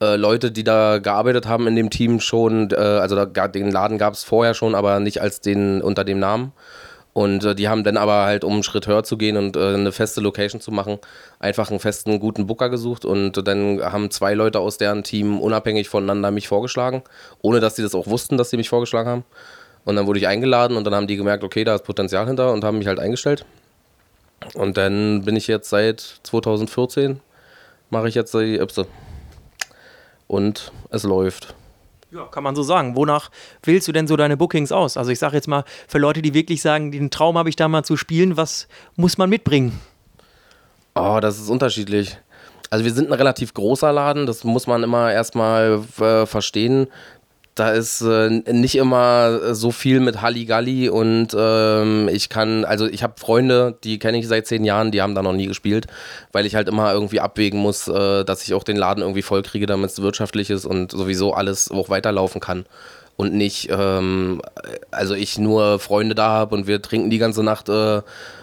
äh, 0.00 0.16
Leute, 0.16 0.50
die 0.50 0.64
da 0.64 0.98
gearbeitet 0.98 1.46
haben 1.46 1.66
in 1.66 1.76
dem 1.76 1.90
Team 1.90 2.20
schon, 2.20 2.70
äh, 2.70 2.76
also 2.76 3.24
da, 3.24 3.48
den 3.48 3.70
Laden 3.70 3.98
gab 3.98 4.14
es 4.14 4.24
vorher 4.24 4.54
schon, 4.54 4.74
aber 4.74 5.00
nicht 5.00 5.20
als 5.20 5.40
den 5.40 5.82
unter 5.82 6.04
dem 6.04 6.18
Namen 6.18 6.52
und 7.12 7.44
äh, 7.44 7.54
die 7.54 7.68
haben 7.68 7.82
dann 7.82 7.96
aber 7.96 8.24
halt, 8.24 8.44
um 8.44 8.54
einen 8.54 8.62
Schritt 8.62 8.86
höher 8.86 9.02
zu 9.02 9.16
gehen 9.16 9.36
und 9.36 9.56
äh, 9.56 9.74
eine 9.74 9.92
feste 9.92 10.20
Location 10.20 10.60
zu 10.60 10.70
machen, 10.70 10.98
einfach 11.40 11.70
einen 11.70 11.80
festen, 11.80 12.20
guten 12.20 12.46
Booker 12.46 12.68
gesucht. 12.68 13.04
Und 13.04 13.46
dann 13.46 13.80
haben 13.82 14.10
zwei 14.10 14.34
Leute 14.34 14.60
aus 14.60 14.78
deren 14.78 15.02
Team 15.02 15.40
unabhängig 15.40 15.88
voneinander 15.88 16.30
mich 16.30 16.48
vorgeschlagen, 16.48 17.02
ohne 17.42 17.60
dass 17.60 17.76
sie 17.76 17.82
das 17.82 17.94
auch 17.94 18.06
wussten, 18.06 18.36
dass 18.38 18.50
sie 18.50 18.56
mich 18.56 18.68
vorgeschlagen 18.68 19.08
haben. 19.08 19.24
Und 19.84 19.96
dann 19.96 20.06
wurde 20.06 20.18
ich 20.18 20.28
eingeladen 20.28 20.76
und 20.76 20.84
dann 20.84 20.94
haben 20.94 21.06
die 21.06 21.16
gemerkt, 21.16 21.42
okay, 21.42 21.64
da 21.64 21.74
ist 21.74 21.84
Potenzial 21.84 22.26
hinter 22.26 22.52
und 22.52 22.64
haben 22.64 22.78
mich 22.78 22.86
halt 22.86 23.00
eingestellt. 23.00 23.44
Und 24.54 24.76
dann 24.76 25.22
bin 25.24 25.36
ich 25.36 25.46
jetzt 25.46 25.68
seit 25.68 26.00
2014, 26.22 27.20
mache 27.90 28.08
ich 28.08 28.14
jetzt 28.14 28.34
die 28.34 28.56
Ipse. 28.56 28.86
Und 30.30 30.70
es 30.90 31.02
läuft. 31.02 31.56
Ja, 32.12 32.24
kann 32.26 32.44
man 32.44 32.54
so 32.54 32.62
sagen. 32.62 32.94
Wonach 32.94 33.32
wählst 33.64 33.88
du 33.88 33.92
denn 33.92 34.06
so 34.06 34.16
deine 34.16 34.36
Bookings 34.36 34.70
aus? 34.70 34.96
Also 34.96 35.10
ich 35.10 35.18
sage 35.18 35.34
jetzt 35.34 35.48
mal, 35.48 35.64
für 35.88 35.98
Leute, 35.98 36.22
die 36.22 36.34
wirklich 36.34 36.62
sagen, 36.62 36.92
den 36.92 37.10
Traum 37.10 37.36
habe 37.36 37.48
ich 37.48 37.56
da 37.56 37.66
mal 37.66 37.82
zu 37.82 37.96
spielen, 37.96 38.36
was 38.36 38.68
muss 38.94 39.18
man 39.18 39.28
mitbringen? 39.28 39.80
Oh, 40.94 41.18
das 41.20 41.40
ist 41.40 41.50
unterschiedlich. 41.50 42.16
Also 42.70 42.84
wir 42.84 42.92
sind 42.92 43.08
ein 43.08 43.12
relativ 43.12 43.54
großer 43.54 43.92
Laden, 43.92 44.26
das 44.26 44.44
muss 44.44 44.68
man 44.68 44.84
immer 44.84 45.12
erstmal 45.12 45.82
äh, 45.98 46.26
verstehen. 46.26 46.86
Da 47.56 47.70
ist 47.72 48.00
äh, 48.00 48.30
nicht 48.30 48.76
immer 48.76 49.54
so 49.54 49.70
viel 49.72 50.00
mit 50.00 50.22
Halligalli 50.22 50.88
und 50.88 51.28
ähm, 51.36 52.08
ich 52.08 52.28
kann, 52.28 52.64
also 52.64 52.86
ich 52.86 53.02
habe 53.02 53.14
Freunde, 53.18 53.76
die 53.84 53.98
kenne 53.98 54.18
ich 54.18 54.28
seit 54.28 54.46
zehn 54.46 54.64
Jahren, 54.64 54.92
die 54.92 55.02
haben 55.02 55.14
da 55.14 55.22
noch 55.22 55.32
nie 55.32 55.46
gespielt, 55.46 55.86
weil 56.32 56.46
ich 56.46 56.54
halt 56.54 56.68
immer 56.68 56.92
irgendwie 56.92 57.20
abwägen 57.20 57.60
muss, 57.60 57.88
äh, 57.88 58.24
dass 58.24 58.42
ich 58.44 58.54
auch 58.54 58.62
den 58.64 58.76
Laden 58.76 59.02
irgendwie 59.02 59.22
voll 59.22 59.42
kriege, 59.42 59.66
damit 59.66 59.90
es 59.90 60.00
wirtschaftlich 60.00 60.48
ist 60.48 60.64
und 60.64 60.92
sowieso 60.92 61.34
alles 61.34 61.70
auch 61.70 61.88
weiterlaufen 61.90 62.40
kann. 62.40 62.64
und 63.20 63.34
nicht, 63.34 63.68
ähm, 63.70 64.40
also 64.90 65.14
ich 65.14 65.38
nur 65.38 65.78
Freunde 65.78 66.14
da 66.14 66.30
habe 66.30 66.54
und 66.54 66.66
wir 66.66 66.80
trinken 66.80 67.10
die 67.10 67.18
ganze 67.18 67.42
Nacht 67.42 67.68
äh, 67.68 68.00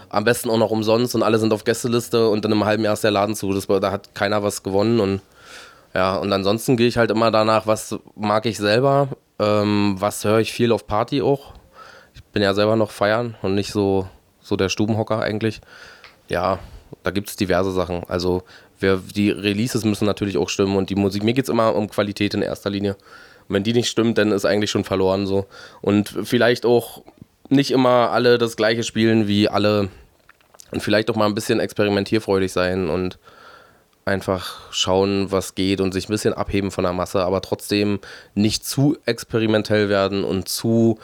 am 0.08 0.24
besten 0.24 0.50
auch 0.50 0.58
noch 0.58 0.70
umsonst 0.70 1.14
und 1.14 1.22
alle 1.22 1.38
sind 1.38 1.52
auf 1.52 1.64
Gästeliste 1.64 2.28
und 2.28 2.44
in 2.44 2.52
einem 2.52 2.64
halben 2.64 2.84
Jahr 2.84 2.94
ist 2.94 3.04
der 3.04 3.10
Laden 3.10 3.34
zu. 3.34 3.52
Das, 3.52 3.66
da 3.66 3.90
hat 3.90 4.14
keiner 4.14 4.42
was 4.42 4.62
gewonnen 4.62 5.00
und 5.00 5.20
ja, 5.94 6.16
und 6.16 6.32
ansonsten 6.32 6.76
gehe 6.76 6.86
ich 6.86 6.96
halt 6.96 7.10
immer 7.10 7.30
danach, 7.30 7.66
was 7.66 7.98
mag 8.14 8.46
ich 8.46 8.58
selber, 8.58 9.08
ähm, 9.38 9.96
was 9.98 10.24
höre 10.24 10.38
ich 10.38 10.52
viel 10.52 10.72
auf 10.72 10.86
Party 10.86 11.22
auch. 11.22 11.54
Ich 12.14 12.22
bin 12.24 12.42
ja 12.42 12.54
selber 12.54 12.76
noch 12.76 12.90
feiern 12.90 13.36
und 13.42 13.54
nicht 13.54 13.72
so, 13.72 14.08
so 14.40 14.56
der 14.56 14.68
Stubenhocker 14.68 15.20
eigentlich. 15.20 15.60
Ja, 16.28 16.58
da 17.02 17.10
gibt 17.10 17.28
es 17.28 17.36
diverse 17.36 17.72
Sachen. 17.72 18.04
Also 18.08 18.42
wir, 18.78 19.02
die 19.14 19.30
Releases 19.30 19.84
müssen 19.84 20.04
natürlich 20.04 20.36
auch 20.36 20.48
stimmen 20.48 20.76
und 20.76 20.90
die 20.90 20.94
Musik, 20.94 21.22
mir 21.22 21.34
geht 21.34 21.44
es 21.44 21.50
immer 21.50 21.74
um 21.74 21.88
Qualität 21.88 22.34
in 22.34 22.42
erster 22.42 22.70
Linie. 22.70 22.96
Und 23.48 23.54
wenn 23.54 23.64
die 23.64 23.72
nicht 23.72 23.88
stimmt, 23.88 24.18
dann 24.18 24.30
ist 24.30 24.44
eigentlich 24.44 24.70
schon 24.70 24.84
verloren 24.84 25.26
so. 25.26 25.46
Und 25.80 26.14
vielleicht 26.24 26.66
auch 26.66 27.02
nicht 27.48 27.70
immer 27.70 28.10
alle 28.10 28.38
das 28.38 28.56
gleiche 28.56 28.82
spielen 28.82 29.26
wie 29.26 29.48
alle 29.48 29.88
und 30.70 30.82
vielleicht 30.82 31.10
auch 31.10 31.16
mal 31.16 31.26
ein 31.26 31.34
bisschen 31.34 31.60
experimentierfreudig 31.60 32.52
sein 32.52 32.90
und 32.90 33.18
einfach 34.08 34.72
schauen, 34.72 35.30
was 35.30 35.54
geht 35.54 35.80
und 35.80 35.92
sich 35.92 36.08
ein 36.08 36.12
bisschen 36.12 36.34
abheben 36.34 36.70
von 36.70 36.84
der 36.84 36.92
Masse, 36.92 37.22
aber 37.22 37.40
trotzdem 37.40 38.00
nicht 38.34 38.64
zu 38.64 38.96
experimentell 39.06 39.88
werden 39.88 40.24
und 40.24 40.48
zu, 40.48 40.98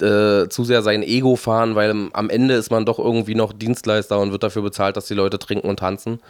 äh, 0.00 0.48
zu 0.48 0.64
sehr 0.64 0.82
sein 0.82 1.02
Ego 1.02 1.36
fahren, 1.36 1.74
weil 1.74 2.08
am 2.12 2.30
Ende 2.30 2.54
ist 2.54 2.70
man 2.70 2.86
doch 2.86 2.98
irgendwie 2.98 3.34
noch 3.34 3.52
Dienstleister 3.52 4.18
und 4.20 4.32
wird 4.32 4.42
dafür 4.42 4.62
bezahlt, 4.62 4.96
dass 4.96 5.06
die 5.06 5.14
Leute 5.14 5.38
trinken 5.38 5.68
und 5.68 5.80
tanzen. 5.80 6.20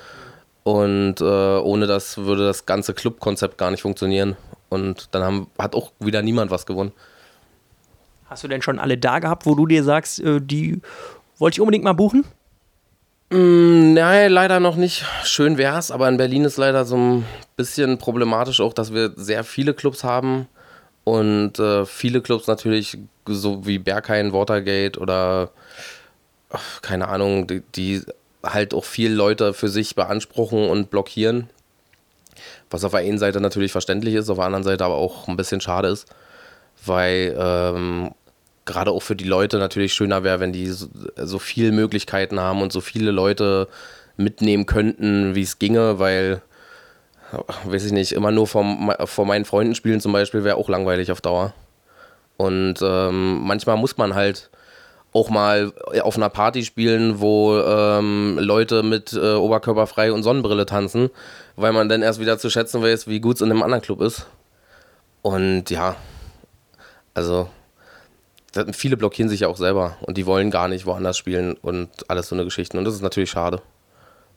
Und 0.62 1.20
äh, 1.20 1.24
ohne 1.24 1.86
das 1.86 2.18
würde 2.18 2.46
das 2.46 2.66
ganze 2.66 2.94
Clubkonzept 2.94 3.58
gar 3.58 3.70
nicht 3.70 3.82
funktionieren. 3.82 4.36
Und 4.68 5.08
dann 5.12 5.22
haben, 5.22 5.46
hat 5.58 5.74
auch 5.74 5.92
wieder 5.98 6.22
niemand 6.22 6.50
was 6.50 6.66
gewonnen. 6.66 6.92
Hast 8.26 8.44
du 8.44 8.48
denn 8.48 8.62
schon 8.62 8.78
alle 8.78 8.96
da 8.96 9.18
gehabt, 9.18 9.46
wo 9.46 9.54
du 9.54 9.66
dir 9.66 9.82
sagst, 9.82 10.20
äh, 10.20 10.40
die 10.40 10.80
wollte 11.38 11.56
ich 11.56 11.60
unbedingt 11.60 11.84
mal 11.84 11.94
buchen? 11.94 12.24
Mm, 13.30 13.94
nein, 13.94 14.32
leider 14.32 14.58
noch 14.58 14.74
nicht. 14.76 15.04
Schön 15.24 15.56
wär's, 15.56 15.92
aber 15.92 16.08
in 16.08 16.16
Berlin 16.16 16.44
ist 16.44 16.56
leider 16.56 16.84
so 16.84 16.96
ein 16.96 17.26
bisschen 17.56 17.98
problematisch 17.98 18.60
auch, 18.60 18.72
dass 18.72 18.92
wir 18.92 19.12
sehr 19.16 19.44
viele 19.44 19.72
Clubs 19.72 20.02
haben 20.02 20.48
und 21.04 21.58
äh, 21.60 21.86
viele 21.86 22.22
Clubs 22.22 22.48
natürlich 22.48 22.98
so 23.26 23.66
wie 23.66 23.78
Berghain, 23.78 24.32
Watergate 24.32 24.98
oder 24.98 25.50
ach, 26.50 26.82
keine 26.82 27.06
Ahnung, 27.08 27.46
die, 27.46 27.62
die 27.76 28.02
halt 28.42 28.74
auch 28.74 28.84
viel 28.84 29.12
Leute 29.12 29.54
für 29.54 29.68
sich 29.68 29.94
beanspruchen 29.94 30.68
und 30.68 30.90
blockieren. 30.90 31.48
Was 32.70 32.84
auf 32.84 32.92
der 32.92 33.00
einen 33.00 33.18
Seite 33.18 33.40
natürlich 33.40 33.70
verständlich 33.70 34.14
ist, 34.14 34.28
auf 34.28 34.38
der 34.38 34.46
anderen 34.46 34.64
Seite 34.64 34.84
aber 34.84 34.96
auch 34.96 35.28
ein 35.28 35.36
bisschen 35.36 35.60
schade 35.60 35.88
ist, 35.88 36.08
weil 36.84 37.36
ähm, 37.38 38.10
gerade 38.64 38.90
auch 38.90 39.02
für 39.02 39.16
die 39.16 39.24
Leute 39.24 39.58
natürlich 39.58 39.94
schöner 39.94 40.22
wäre, 40.22 40.40
wenn 40.40 40.52
die 40.52 40.66
so, 40.66 40.86
so 41.16 41.38
viele 41.38 41.72
Möglichkeiten 41.72 42.40
haben 42.40 42.62
und 42.62 42.72
so 42.72 42.80
viele 42.80 43.10
Leute 43.10 43.68
mitnehmen 44.16 44.66
könnten, 44.66 45.34
wie 45.34 45.42
es 45.42 45.58
ginge, 45.58 45.98
weil, 45.98 46.42
weiß 47.64 47.84
ich 47.84 47.92
nicht, 47.92 48.12
immer 48.12 48.30
nur 48.30 48.46
vom, 48.46 48.92
vor 49.04 49.26
meinen 49.26 49.44
Freunden 49.44 49.74
spielen 49.74 50.00
zum 50.00 50.12
Beispiel 50.12 50.44
wäre 50.44 50.56
auch 50.56 50.68
langweilig 50.68 51.10
auf 51.10 51.20
Dauer. 51.20 51.52
Und 52.36 52.76
ähm, 52.82 53.40
manchmal 53.42 53.76
muss 53.76 53.96
man 53.96 54.14
halt 54.14 54.50
auch 55.12 55.28
mal 55.28 55.72
auf 56.02 56.16
einer 56.16 56.28
Party 56.28 56.64
spielen, 56.64 57.20
wo 57.20 57.58
ähm, 57.58 58.38
Leute 58.40 58.82
mit 58.82 59.12
äh, 59.12 59.34
Oberkörper 59.34 60.14
und 60.14 60.22
Sonnenbrille 60.22 60.66
tanzen, 60.66 61.10
weil 61.56 61.72
man 61.72 61.88
dann 61.88 62.02
erst 62.02 62.20
wieder 62.20 62.38
zu 62.38 62.48
schätzen 62.48 62.80
weiß, 62.82 63.08
wie 63.08 63.20
gut 63.20 63.36
es 63.36 63.42
in 63.42 63.50
einem 63.50 63.62
anderen 63.62 63.82
Club 63.82 64.00
ist. 64.00 64.26
Und 65.22 65.68
ja, 65.70 65.96
also 67.12 67.48
viele 68.72 68.96
blockieren 68.96 69.28
sich 69.28 69.40
ja 69.40 69.48
auch 69.48 69.56
selber 69.56 69.96
und 70.02 70.16
die 70.16 70.26
wollen 70.26 70.50
gar 70.50 70.68
nicht 70.68 70.86
woanders 70.86 71.16
spielen 71.16 71.54
und 71.54 71.88
alles 72.08 72.28
so 72.28 72.34
eine 72.34 72.44
Geschichte. 72.44 72.76
Und 72.78 72.84
das 72.84 72.94
ist 72.94 73.02
natürlich 73.02 73.30
schade. 73.30 73.62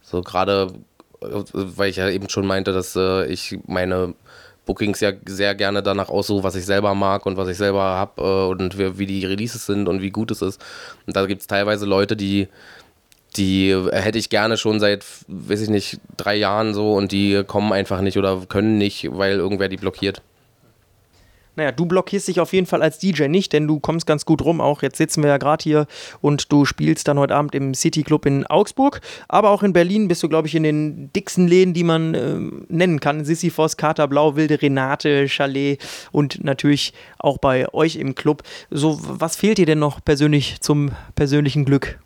So 0.01 0.21
gerade, 0.21 0.73
äh, 1.21 1.43
weil 1.53 1.89
ich 1.89 1.97
ja 1.97 2.09
eben 2.09 2.29
schon 2.29 2.45
meinte, 2.45 2.73
dass 2.73 2.95
äh, 2.95 3.25
ich 3.25 3.57
meine 3.65 4.13
Bookings 4.65 4.99
ja 4.99 5.11
sehr 5.25 5.55
gerne 5.55 5.83
danach 5.83 6.09
aussuche, 6.09 6.43
was 6.43 6.55
ich 6.55 6.65
selber 6.65 6.93
mag 6.95 7.25
und 7.25 7.37
was 7.37 7.49
ich 7.49 7.57
selber 7.57 7.81
habe 7.81 8.21
äh, 8.21 8.51
und 8.51 8.77
wie, 8.77 8.97
wie, 8.99 9.05
die 9.05 9.25
Releases 9.25 9.65
sind 9.65 9.89
und 9.89 10.01
wie 10.01 10.11
gut 10.11 10.31
es 10.31 10.41
ist. 10.41 10.61
Und 11.07 11.15
da 11.15 11.25
gibt 11.25 11.41
es 11.41 11.47
teilweise 11.47 11.85
Leute, 11.85 12.15
die, 12.15 12.47
die 13.35 13.75
hätte 13.91 14.19
ich 14.19 14.29
gerne 14.29 14.57
schon 14.57 14.79
seit, 14.79 15.05
weiß 15.27 15.61
ich 15.61 15.69
nicht, 15.69 15.99
drei 16.17 16.35
Jahren 16.35 16.73
so 16.73 16.93
und 16.93 17.11
die 17.11 17.43
kommen 17.45 17.73
einfach 17.73 18.01
nicht 18.01 18.17
oder 18.17 18.41
können 18.47 18.77
nicht, 18.77 19.09
weil 19.11 19.33
irgendwer 19.37 19.69
die 19.69 19.77
blockiert. 19.77 20.21
Naja, 21.55 21.71
du 21.71 21.85
blockierst 21.85 22.27
dich 22.27 22.39
auf 22.39 22.51
jeden 22.51 22.65
Fall 22.65 22.81
als 22.81 22.97
DJ 22.97 23.27
nicht, 23.27 23.53
denn 23.53 23.67
du 23.67 23.79
kommst 23.79 24.07
ganz 24.07 24.25
gut 24.25 24.43
rum. 24.43 24.59
Auch 24.59 24.81
jetzt 24.81 24.97
sitzen 24.97 25.21
wir 25.21 25.29
ja 25.29 25.37
gerade 25.37 25.61
hier 25.63 25.85
und 26.19 26.51
du 26.51 26.65
spielst 26.65 27.07
dann 27.07 27.19
heute 27.19 27.35
Abend 27.35 27.53
im 27.53 27.75
City 27.75 28.01
Club 28.01 28.25
in 28.25 28.47
Augsburg. 28.47 29.01
Aber 29.27 29.51
auch 29.51 29.61
in 29.61 29.71
Berlin 29.71 30.07
bist 30.07 30.23
du, 30.23 30.29
glaube 30.29 30.47
ich, 30.47 30.55
in 30.55 30.63
den 30.63 31.13
dicksten 31.13 31.47
Läden, 31.47 31.73
die 31.73 31.83
man 31.83 32.13
äh, 32.15 32.39
nennen 32.69 32.99
kann. 32.99 33.23
Sisyphos, 33.23 33.77
Kater 33.77 34.07
Blau, 34.07 34.35
Wilde 34.35 34.61
Renate, 34.61 35.27
Chalet 35.27 35.79
und 36.11 36.43
natürlich 36.43 36.93
auch 37.19 37.37
bei 37.37 37.71
euch 37.73 37.97
im 37.97 38.15
Club. 38.15 38.41
So, 38.71 38.97
was 39.01 39.35
fehlt 39.35 39.59
dir 39.59 39.67
denn 39.67 39.79
noch 39.79 40.03
persönlich 40.03 40.59
zum 40.61 40.91
persönlichen 41.13 41.65
Glück? 41.65 41.99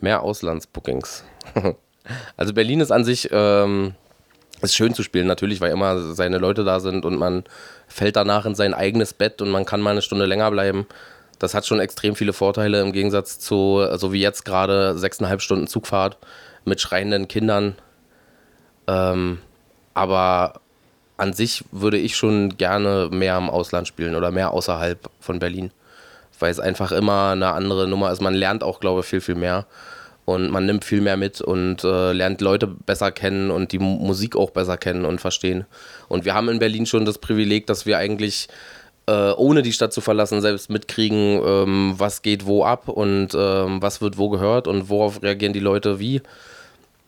Mehr 0.00 0.22
Auslandsbookings. 0.22 1.24
also 2.36 2.52
Berlin 2.52 2.80
ist 2.80 2.90
an 2.90 3.04
sich. 3.04 3.28
Ähm 3.30 3.94
ist 4.62 4.74
schön 4.74 4.94
zu 4.94 5.02
spielen, 5.02 5.26
natürlich, 5.26 5.60
weil 5.60 5.72
immer 5.72 6.14
seine 6.14 6.38
Leute 6.38 6.64
da 6.64 6.80
sind 6.80 7.04
und 7.04 7.16
man 7.16 7.44
fällt 7.86 8.16
danach 8.16 8.46
in 8.46 8.54
sein 8.54 8.74
eigenes 8.74 9.12
Bett 9.12 9.42
und 9.42 9.50
man 9.50 9.64
kann 9.64 9.80
mal 9.80 9.90
eine 9.90 10.02
Stunde 10.02 10.26
länger 10.26 10.50
bleiben. 10.50 10.86
Das 11.38 11.54
hat 11.54 11.66
schon 11.66 11.80
extrem 11.80 12.14
viele 12.14 12.32
Vorteile 12.32 12.80
im 12.80 12.92
Gegensatz 12.92 13.38
zu, 13.38 13.84
so 13.96 14.12
wie 14.12 14.20
jetzt 14.20 14.44
gerade, 14.44 14.96
sechseinhalb 14.96 15.42
Stunden 15.42 15.66
Zugfahrt 15.66 16.16
mit 16.64 16.80
schreienden 16.80 17.28
Kindern. 17.28 17.76
Ähm, 18.86 19.38
aber 19.92 20.60
an 21.16 21.32
sich 21.32 21.64
würde 21.70 21.98
ich 21.98 22.16
schon 22.16 22.56
gerne 22.56 23.08
mehr 23.10 23.36
im 23.36 23.50
Ausland 23.50 23.88
spielen 23.88 24.14
oder 24.14 24.30
mehr 24.30 24.52
außerhalb 24.52 25.10
von 25.20 25.38
Berlin, 25.38 25.70
weil 26.38 26.50
es 26.50 26.60
einfach 26.60 26.92
immer 26.92 27.30
eine 27.30 27.52
andere 27.52 27.86
Nummer 27.86 28.10
ist. 28.10 28.20
Man 28.20 28.34
lernt 28.34 28.62
auch, 28.62 28.80
glaube 28.80 29.00
ich, 29.00 29.06
viel, 29.06 29.20
viel 29.20 29.34
mehr 29.34 29.66
und 30.24 30.50
man 30.50 30.66
nimmt 30.66 30.84
viel 30.84 31.00
mehr 31.00 31.16
mit 31.16 31.40
und 31.40 31.84
äh, 31.84 32.12
lernt 32.12 32.40
Leute 32.40 32.66
besser 32.66 33.12
kennen 33.12 33.50
und 33.50 33.72
die 33.72 33.78
Musik 33.78 34.36
auch 34.36 34.50
besser 34.50 34.76
kennen 34.76 35.04
und 35.04 35.20
verstehen. 35.20 35.66
Und 36.08 36.24
wir 36.24 36.34
haben 36.34 36.48
in 36.48 36.58
Berlin 36.58 36.86
schon 36.86 37.04
das 37.04 37.18
Privileg, 37.18 37.66
dass 37.66 37.86
wir 37.86 37.98
eigentlich 37.98 38.48
äh, 39.06 39.32
ohne 39.32 39.62
die 39.62 39.72
Stadt 39.72 39.92
zu 39.92 40.00
verlassen 40.00 40.40
selbst 40.40 40.70
mitkriegen, 40.70 41.40
ähm, 41.44 41.94
was 41.96 42.22
geht 42.22 42.46
wo 42.46 42.64
ab 42.64 42.88
und 42.88 43.34
ähm, 43.34 43.82
was 43.82 44.00
wird 44.00 44.16
wo 44.16 44.30
gehört 44.30 44.66
und 44.66 44.88
worauf 44.88 45.22
reagieren 45.22 45.52
die 45.52 45.60
Leute 45.60 45.98
wie. 45.98 46.22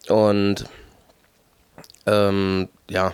Und 0.09 0.67
ähm, 2.07 2.69
ja, 2.91 3.13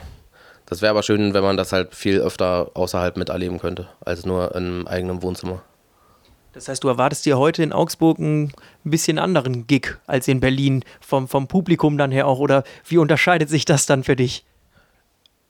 das 0.67 0.83
wäre 0.83 0.91
aber 0.91 1.03
schön, 1.03 1.33
wenn 1.33 1.45
man 1.45 1.57
das 1.57 1.73
halt 1.73 1.95
viel 1.95 2.19
öfter 2.19 2.71
außerhalb 2.75 3.17
miterleben 3.17 3.59
könnte, 3.61 3.89
als 4.05 4.27
nur 4.27 4.55
im 4.55 4.87
eigenen 4.87 5.23
Wohnzimmer. 5.23 5.63
Das 6.53 6.69
heißt, 6.69 6.85
du 6.85 6.89
erwartest 6.89 7.25
dir 7.25 7.39
heute 7.39 7.63
in 7.63 7.73
Augsburg 7.73 8.19
einen 8.19 8.53
bisschen 8.85 9.19
anderen 9.19 9.67
Gig 9.67 9.97
als 10.07 10.29
in 10.29 10.41
Berlin, 10.41 10.85
vom, 11.01 11.27
vom 11.27 11.49
Publikum 11.49 11.97
dann 11.97 12.11
her 12.11 12.27
auch, 12.27 12.39
oder 12.39 12.65
wie 12.87 12.99
unterscheidet 12.99 13.49
sich 13.49 13.65
das 13.65 13.87
dann 13.87 14.05
für 14.05 14.17
dich? 14.17 14.45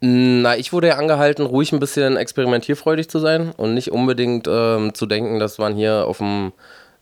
Na, 0.01 0.57
ich 0.57 0.73
wurde 0.73 0.89
ja 0.89 0.97
angehalten, 0.97 1.47
ruhig 1.47 1.73
ein 1.73 1.79
bisschen 1.79 2.17
experimentierfreudig 2.17 3.09
zu 3.09 3.21
sein 3.21 3.53
und 3.57 3.75
nicht 3.75 3.93
unbedingt 3.93 4.49
ähm, 4.51 4.95
zu 4.95 5.07
denken, 5.07 5.39
dass 5.39 5.59
man 5.59 5.77
hier 5.77 6.07
auf 6.07 6.19
dem 6.19 6.53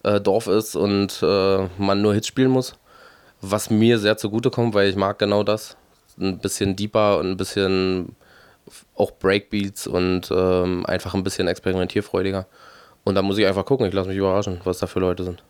äh, 0.02 0.20
Dorf 0.20 0.46
ist 0.48 0.76
und 0.76 1.18
äh, 1.22 1.68
man 1.78 2.02
nur 2.02 2.12
Hits 2.14 2.26
spielen 2.26 2.50
muss. 2.50 2.74
Was 3.40 3.70
mir 3.70 3.98
sehr 3.98 4.18
zugutekommt, 4.18 4.74
weil 4.74 4.90
ich 4.90 4.96
mag 4.96 5.18
genau 5.18 5.42
das. 5.42 5.78
Ein 6.18 6.38
bisschen 6.38 6.76
deeper 6.76 7.18
und 7.18 7.30
ein 7.30 7.36
bisschen 7.38 8.16
auch 8.94 9.12
Breakbeats 9.12 9.86
und 9.86 10.30
ähm, 10.30 10.84
einfach 10.84 11.14
ein 11.14 11.24
bisschen 11.24 11.48
experimentierfreudiger. 11.48 12.46
Und 13.04 13.14
da 13.14 13.22
muss 13.22 13.38
ich 13.38 13.46
einfach 13.46 13.64
gucken, 13.64 13.86
ich 13.86 13.94
lasse 13.94 14.08
mich 14.08 14.18
überraschen, 14.18 14.60
was 14.64 14.78
da 14.78 14.86
für 14.86 15.00
Leute 15.00 15.24
sind. 15.24 15.42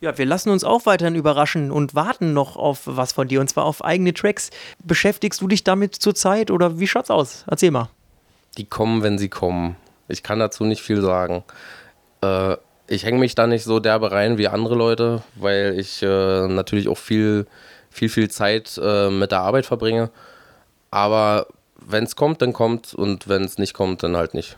Ja, 0.00 0.16
wir 0.16 0.26
lassen 0.26 0.50
uns 0.50 0.62
auch 0.62 0.86
weiterhin 0.86 1.16
überraschen 1.16 1.72
und 1.72 1.94
warten 1.94 2.32
noch 2.32 2.56
auf 2.56 2.82
was 2.84 3.12
von 3.12 3.26
dir 3.26 3.40
und 3.40 3.48
zwar 3.48 3.64
auf 3.64 3.84
eigene 3.84 4.14
Tracks. 4.14 4.50
Beschäftigst 4.84 5.40
du 5.40 5.48
dich 5.48 5.64
damit 5.64 5.96
zurzeit 5.96 6.52
oder 6.52 6.78
wie 6.78 6.86
schaut's 6.86 7.10
aus? 7.10 7.44
Erzähl 7.48 7.72
mal. 7.72 7.88
Die 8.56 8.64
kommen, 8.64 9.02
wenn 9.02 9.18
sie 9.18 9.28
kommen. 9.28 9.76
Ich 10.06 10.22
kann 10.22 10.38
dazu 10.38 10.64
nicht 10.64 10.82
viel 10.82 11.00
sagen. 11.00 11.42
Äh, 12.22 12.56
ich 12.86 13.04
hänge 13.04 13.18
mich 13.18 13.34
da 13.34 13.46
nicht 13.46 13.64
so 13.64 13.80
derbe 13.80 14.12
rein 14.12 14.38
wie 14.38 14.48
andere 14.48 14.76
Leute, 14.76 15.22
weil 15.34 15.78
ich 15.78 16.02
äh, 16.02 16.46
natürlich 16.46 16.88
auch 16.88 16.96
viel, 16.96 17.46
viel, 17.90 18.08
viel 18.08 18.30
Zeit 18.30 18.80
äh, 18.82 19.10
mit 19.10 19.32
der 19.32 19.40
Arbeit 19.40 19.66
verbringe. 19.66 20.10
Aber 20.90 21.48
wenn 21.74 22.04
es 22.04 22.16
kommt, 22.16 22.40
dann 22.40 22.52
kommt 22.52 22.94
und 22.94 23.28
wenn 23.28 23.44
es 23.44 23.58
nicht 23.58 23.74
kommt, 23.74 24.02
dann 24.04 24.16
halt 24.16 24.32
nicht. 24.32 24.56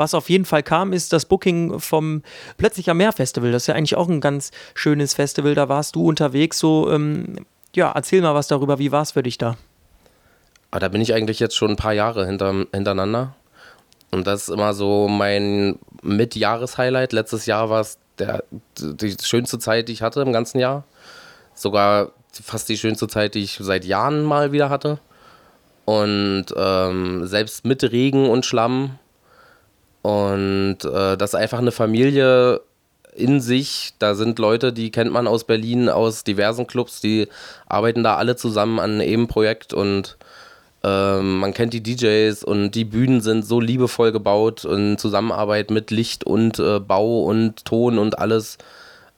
Was 0.00 0.14
auf 0.14 0.30
jeden 0.30 0.46
Fall 0.46 0.62
kam, 0.62 0.94
ist 0.94 1.12
das 1.12 1.26
Booking 1.26 1.78
vom 1.78 2.22
Plötzlicher 2.56 2.94
Meer 2.94 3.12
Festival. 3.12 3.52
Das 3.52 3.64
ist 3.64 3.66
ja 3.66 3.74
eigentlich 3.74 3.96
auch 3.96 4.08
ein 4.08 4.22
ganz 4.22 4.50
schönes 4.72 5.12
Festival. 5.12 5.54
Da 5.54 5.68
warst 5.68 5.94
du 5.94 6.08
unterwegs. 6.08 6.58
So, 6.58 6.90
ähm, 6.90 7.44
ja, 7.76 7.92
erzähl 7.92 8.22
mal 8.22 8.34
was 8.34 8.48
darüber. 8.48 8.78
Wie 8.78 8.92
war 8.92 9.02
es 9.02 9.12
für 9.12 9.22
dich 9.22 9.36
da? 9.36 9.58
Aber 10.70 10.80
da 10.80 10.88
bin 10.88 11.02
ich 11.02 11.12
eigentlich 11.12 11.38
jetzt 11.38 11.54
schon 11.54 11.72
ein 11.72 11.76
paar 11.76 11.92
Jahre 11.92 12.24
hinter, 12.24 12.64
hintereinander. 12.72 13.34
Und 14.10 14.26
das 14.26 14.48
ist 14.48 14.54
immer 14.54 14.72
so 14.72 15.06
mein 15.06 15.78
Mitjahreshighlight. 16.00 17.12
Letztes 17.12 17.44
Jahr 17.44 17.68
war 17.68 17.82
es 17.82 17.98
die 18.78 19.16
schönste 19.22 19.58
Zeit, 19.58 19.88
die 19.88 19.92
ich 19.92 20.00
hatte 20.00 20.22
im 20.22 20.32
ganzen 20.32 20.60
Jahr. 20.60 20.84
Sogar 21.52 22.12
fast 22.32 22.70
die 22.70 22.78
schönste 22.78 23.06
Zeit, 23.06 23.34
die 23.34 23.42
ich 23.42 23.58
seit 23.60 23.84
Jahren 23.84 24.24
mal 24.24 24.50
wieder 24.50 24.70
hatte. 24.70 24.98
Und 25.84 26.46
ähm, 26.56 27.26
selbst 27.26 27.66
mit 27.66 27.82
Regen 27.82 28.30
und 28.30 28.46
Schlamm. 28.46 28.98
Und 30.02 30.78
äh, 30.84 31.16
das 31.16 31.30
ist 31.30 31.34
einfach 31.34 31.58
eine 31.58 31.72
Familie 31.72 32.60
in 33.14 33.40
sich. 33.40 33.94
Da 33.98 34.14
sind 34.14 34.38
Leute, 34.38 34.72
die 34.72 34.90
kennt 34.90 35.12
man 35.12 35.26
aus 35.26 35.44
Berlin, 35.44 35.88
aus 35.88 36.24
diversen 36.24 36.66
Clubs, 36.66 37.00
die 37.00 37.28
arbeiten 37.66 38.02
da 38.02 38.16
alle 38.16 38.36
zusammen 38.36 38.78
an 38.78 39.00
einem 39.00 39.28
Projekt 39.28 39.72
und 39.72 40.16
ähm, 40.82 41.40
man 41.40 41.52
kennt 41.52 41.74
die 41.74 41.82
DJs 41.82 42.42
und 42.44 42.70
die 42.70 42.84
Bühnen 42.84 43.20
sind 43.20 43.44
so 43.44 43.60
liebevoll 43.60 44.12
gebaut 44.12 44.64
in 44.64 44.96
Zusammenarbeit 44.96 45.70
mit 45.70 45.90
Licht 45.90 46.24
und 46.24 46.58
äh, 46.58 46.80
Bau 46.80 47.24
und 47.24 47.64
Ton 47.66 47.98
und 47.98 48.18
alles. 48.18 48.56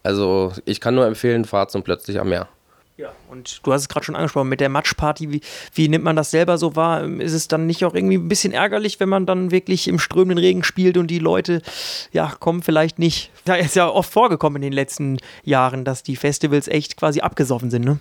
Also 0.03 0.51
ich 0.65 0.81
kann 0.81 0.95
nur 0.95 1.05
empfehlen, 1.05 1.45
fahrt 1.45 1.71
zum 1.71 1.83
Plötzlich 1.83 2.19
am 2.19 2.29
Meer. 2.29 2.49
Ja, 2.95 3.11
und 3.27 3.59
du 3.63 3.73
hast 3.73 3.81
es 3.81 3.89
gerade 3.89 4.05
schon 4.05 4.15
angesprochen, 4.15 4.49
mit 4.49 4.59
der 4.59 4.69
Matchparty, 4.69 5.31
wie, 5.31 5.41
wie 5.73 5.89
nimmt 5.89 6.03
man 6.03 6.15
das 6.15 6.29
selber 6.29 6.59
so 6.59 6.75
wahr? 6.75 7.03
Ist 7.03 7.33
es 7.33 7.47
dann 7.47 7.65
nicht 7.65 7.83
auch 7.85 7.95
irgendwie 7.95 8.17
ein 8.17 8.27
bisschen 8.27 8.53
ärgerlich, 8.53 8.99
wenn 8.99 9.09
man 9.09 9.25
dann 9.25 9.49
wirklich 9.49 9.87
im 9.87 9.97
strömenden 9.97 10.37
Regen 10.37 10.63
spielt 10.63 10.97
und 10.97 11.07
die 11.07 11.17
Leute, 11.17 11.63
ja, 12.11 12.31
kommen 12.39 12.61
vielleicht 12.61 12.99
nicht? 12.99 13.31
Ja, 13.47 13.55
ist 13.55 13.75
ja 13.75 13.89
oft 13.89 14.11
vorgekommen 14.11 14.57
in 14.57 14.69
den 14.69 14.73
letzten 14.73 15.17
Jahren, 15.43 15.85
dass 15.85 16.03
die 16.03 16.15
Festivals 16.15 16.67
echt 16.67 16.95
quasi 16.95 17.21
abgesoffen 17.21 17.71
sind, 17.71 17.83
ne? 17.83 17.99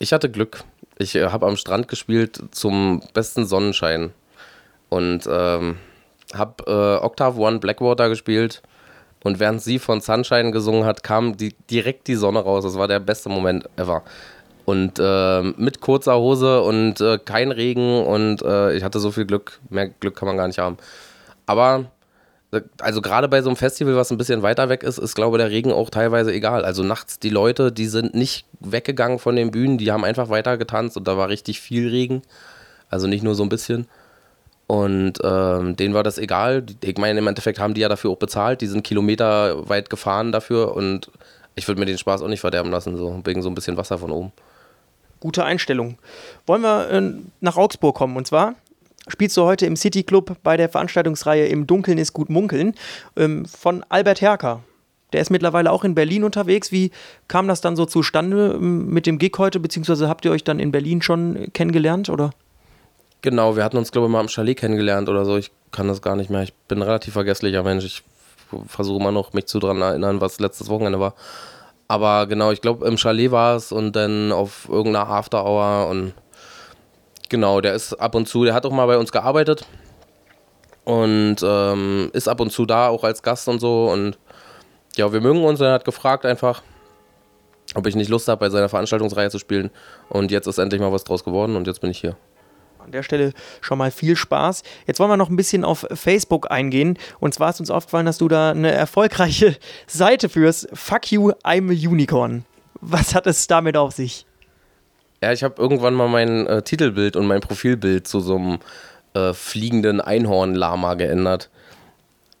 Ich 0.00 0.12
hatte 0.12 0.28
Glück. 0.28 0.64
Ich 0.98 1.14
äh, 1.14 1.28
habe 1.28 1.46
am 1.46 1.56
Strand 1.56 1.86
gespielt 1.86 2.42
zum 2.50 3.02
besten 3.14 3.46
Sonnenschein 3.46 4.12
und 4.88 5.28
ähm, 5.30 5.78
habe 6.34 6.64
äh, 6.66 7.04
Octave 7.04 7.40
One 7.40 7.60
Blackwater 7.60 8.08
gespielt. 8.08 8.62
Und 9.24 9.40
während 9.40 9.62
sie 9.62 9.78
von 9.78 10.00
Sunshine 10.00 10.50
gesungen 10.50 10.84
hat, 10.84 11.02
kam 11.02 11.36
die, 11.36 11.54
direkt 11.70 12.08
die 12.08 12.16
Sonne 12.16 12.40
raus. 12.40 12.64
Das 12.64 12.76
war 12.76 12.88
der 12.88 13.00
beste 13.00 13.28
Moment 13.28 13.68
ever. 13.76 14.02
Und 14.64 14.98
äh, 14.98 15.42
mit 15.42 15.80
kurzer 15.80 16.16
Hose 16.18 16.62
und 16.62 17.00
äh, 17.00 17.18
kein 17.18 17.50
Regen 17.50 18.04
und 18.04 18.42
äh, 18.42 18.74
ich 18.74 18.84
hatte 18.84 19.00
so 19.00 19.10
viel 19.10 19.24
Glück. 19.24 19.60
Mehr 19.70 19.88
Glück 19.88 20.16
kann 20.16 20.26
man 20.28 20.36
gar 20.36 20.46
nicht 20.46 20.58
haben. 20.58 20.76
Aber 21.46 21.86
äh, 22.52 22.60
also 22.80 23.02
gerade 23.02 23.28
bei 23.28 23.42
so 23.42 23.48
einem 23.48 23.56
Festival, 23.56 23.96
was 23.96 24.12
ein 24.12 24.18
bisschen 24.18 24.42
weiter 24.42 24.68
weg 24.68 24.84
ist, 24.84 24.98
ist 24.98 25.16
glaube 25.16 25.36
ich 25.36 25.42
der 25.42 25.50
Regen 25.50 25.72
auch 25.72 25.90
teilweise 25.90 26.32
egal. 26.32 26.64
Also 26.64 26.84
nachts 26.84 27.18
die 27.18 27.30
Leute, 27.30 27.72
die 27.72 27.86
sind 27.86 28.14
nicht 28.14 28.46
weggegangen 28.60 29.18
von 29.18 29.34
den 29.34 29.50
Bühnen, 29.50 29.78
die 29.78 29.90
haben 29.90 30.04
einfach 30.04 30.28
weiter 30.28 30.56
getanzt 30.56 30.96
und 30.96 31.08
da 31.08 31.16
war 31.16 31.28
richtig 31.28 31.60
viel 31.60 31.88
Regen. 31.88 32.22
Also 32.88 33.08
nicht 33.08 33.24
nur 33.24 33.34
so 33.34 33.42
ein 33.42 33.48
bisschen. 33.48 33.88
Und 34.72 35.18
ähm, 35.22 35.76
denen 35.76 35.92
war 35.92 36.02
das 36.02 36.16
egal. 36.16 36.64
Ich 36.82 36.96
meine, 36.96 37.18
im 37.18 37.26
Endeffekt 37.26 37.58
haben 37.58 37.74
die 37.74 37.82
ja 37.82 37.90
dafür 37.90 38.10
auch 38.10 38.16
bezahlt. 38.16 38.62
Die 38.62 38.66
sind 38.66 38.82
Kilometer 38.82 39.68
weit 39.68 39.90
gefahren 39.90 40.32
dafür 40.32 40.74
und 40.74 41.10
ich 41.54 41.68
würde 41.68 41.78
mir 41.78 41.84
den 41.84 41.98
Spaß 41.98 42.22
auch 42.22 42.28
nicht 42.28 42.40
verderben 42.40 42.70
lassen, 42.70 42.96
so 42.96 43.20
wegen 43.24 43.42
so 43.42 43.50
ein 43.50 43.54
bisschen 43.54 43.76
Wasser 43.76 43.98
von 43.98 44.10
oben. 44.10 44.32
Gute 45.20 45.44
Einstellung. 45.44 45.98
Wollen 46.46 46.62
wir 46.62 46.88
äh, 46.88 47.12
nach 47.42 47.58
Augsburg 47.58 47.96
kommen? 47.96 48.16
Und 48.16 48.26
zwar 48.26 48.54
spielst 49.08 49.36
du 49.36 49.42
heute 49.42 49.66
im 49.66 49.76
City 49.76 50.04
Club 50.04 50.38
bei 50.42 50.56
der 50.56 50.70
Veranstaltungsreihe 50.70 51.48
Im 51.48 51.66
Dunkeln 51.66 51.98
ist 51.98 52.14
gut 52.14 52.30
munkeln 52.30 52.72
ähm, 53.14 53.44
von 53.44 53.84
Albert 53.90 54.22
Herker. 54.22 54.62
Der 55.12 55.20
ist 55.20 55.28
mittlerweile 55.28 55.70
auch 55.70 55.84
in 55.84 55.94
Berlin 55.94 56.24
unterwegs. 56.24 56.72
Wie 56.72 56.92
kam 57.28 57.46
das 57.46 57.60
dann 57.60 57.76
so 57.76 57.84
zustande 57.84 58.54
ähm, 58.54 58.88
mit 58.88 59.04
dem 59.04 59.18
Gig 59.18 59.32
heute? 59.36 59.60
Beziehungsweise 59.60 60.08
habt 60.08 60.24
ihr 60.24 60.30
euch 60.30 60.44
dann 60.44 60.58
in 60.58 60.72
Berlin 60.72 61.02
schon 61.02 61.52
kennengelernt, 61.52 62.08
oder? 62.08 62.30
Genau, 63.22 63.56
wir 63.56 63.62
hatten 63.62 63.76
uns, 63.76 63.92
glaube 63.92 64.08
ich, 64.08 64.12
mal 64.12 64.20
am 64.20 64.28
Chalet 64.28 64.58
kennengelernt 64.58 65.08
oder 65.08 65.24
so. 65.24 65.36
Ich 65.36 65.52
kann 65.70 65.88
das 65.88 66.02
gar 66.02 66.16
nicht 66.16 66.28
mehr. 66.28 66.42
Ich 66.42 66.52
bin 66.68 66.78
ein 66.78 66.82
relativ 66.82 67.12
vergesslicher 67.14 67.62
Mensch. 67.62 67.84
Ich 67.84 68.02
versuche 68.66 69.00
immer 69.00 69.12
noch, 69.12 69.32
mich 69.32 69.46
zu 69.46 69.60
daran 69.60 69.80
erinnern, 69.80 70.20
was 70.20 70.40
letztes 70.40 70.68
Wochenende 70.68 71.00
war. 71.00 71.14
Aber 71.88 72.26
genau, 72.26 72.50
ich 72.50 72.60
glaube, 72.60 72.86
im 72.86 72.96
Chalet 72.96 73.30
war 73.30 73.56
es 73.56 73.70
und 73.70 73.94
dann 73.94 74.32
auf 74.32 74.68
irgendeiner 74.68 75.08
After 75.08 75.44
Hour 75.44 75.88
und 75.88 76.14
genau, 77.28 77.60
der 77.60 77.74
ist 77.74 77.94
ab 77.94 78.14
und 78.14 78.26
zu, 78.28 78.44
der 78.44 78.54
hat 78.54 78.66
auch 78.66 78.72
mal 78.72 78.86
bei 78.86 78.98
uns 78.98 79.12
gearbeitet 79.12 79.66
und 80.84 81.36
ähm, 81.42 82.10
ist 82.12 82.28
ab 82.28 82.40
und 82.40 82.50
zu 82.50 82.66
da, 82.66 82.88
auch 82.88 83.04
als 83.04 83.22
Gast 83.22 83.48
und 83.48 83.60
so. 83.60 83.90
Und 83.90 84.18
ja, 84.96 85.12
wir 85.12 85.20
mögen 85.20 85.44
uns. 85.44 85.60
Er 85.60 85.72
hat 85.72 85.84
gefragt 85.84 86.26
einfach, 86.26 86.62
ob 87.74 87.86
ich 87.86 87.94
nicht 87.94 88.08
Lust 88.08 88.28
habe, 88.28 88.40
bei 88.40 88.50
seiner 88.50 88.68
Veranstaltungsreihe 88.68 89.30
zu 89.30 89.38
spielen. 89.38 89.70
Und 90.08 90.30
jetzt 90.30 90.46
ist 90.46 90.58
endlich 90.58 90.80
mal 90.80 90.92
was 90.92 91.04
draus 91.04 91.24
geworden 91.24 91.56
und 91.56 91.66
jetzt 91.66 91.80
bin 91.80 91.90
ich 91.90 92.00
hier. 92.00 92.16
An 92.84 92.90
der 92.90 93.04
Stelle 93.04 93.32
schon 93.60 93.78
mal 93.78 93.92
viel 93.92 94.16
Spaß. 94.16 94.64
Jetzt 94.88 94.98
wollen 94.98 95.08
wir 95.08 95.16
noch 95.16 95.30
ein 95.30 95.36
bisschen 95.36 95.64
auf 95.64 95.86
Facebook 95.94 96.50
eingehen. 96.50 96.98
Und 97.20 97.32
zwar 97.32 97.50
ist 97.50 97.60
uns 97.60 97.70
aufgefallen, 97.70 98.06
dass 98.06 98.18
du 98.18 98.26
da 98.26 98.50
eine 98.50 98.72
erfolgreiche 98.72 99.56
Seite 99.86 100.28
führst. 100.28 100.68
Fuck 100.72 101.12
you, 101.12 101.30
I'm 101.44 101.70
a 101.70 101.90
Unicorn. 101.90 102.44
Was 102.80 103.14
hat 103.14 103.28
es 103.28 103.46
damit 103.46 103.76
auf 103.76 103.92
sich? 103.92 104.26
Ja, 105.22 105.30
ich 105.30 105.44
habe 105.44 105.62
irgendwann 105.62 105.94
mal 105.94 106.08
mein 106.08 106.48
äh, 106.48 106.62
Titelbild 106.62 107.14
und 107.14 107.26
mein 107.26 107.40
Profilbild 107.40 108.08
zu 108.08 108.18
so 108.18 108.34
einem 108.34 108.58
äh, 109.14 109.32
fliegenden 109.32 110.00
Einhorn-Lama 110.00 110.94
geändert. 110.94 111.50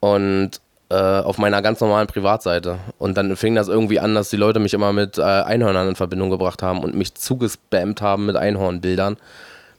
Und 0.00 0.60
äh, 0.88 1.20
auf 1.20 1.38
meiner 1.38 1.62
ganz 1.62 1.80
normalen 1.80 2.08
Privatseite. 2.08 2.80
Und 2.98 3.16
dann 3.16 3.36
fing 3.36 3.54
das 3.54 3.68
irgendwie 3.68 4.00
an, 4.00 4.16
dass 4.16 4.30
die 4.30 4.36
Leute 4.36 4.58
mich 4.58 4.74
immer 4.74 4.92
mit 4.92 5.18
äh, 5.18 5.22
Einhörnern 5.22 5.90
in 5.90 5.94
Verbindung 5.94 6.30
gebracht 6.30 6.64
haben 6.64 6.80
und 6.80 6.96
mich 6.96 7.14
zugespammt 7.14 8.02
haben 8.02 8.26
mit 8.26 8.34
Einhornbildern 8.34 9.18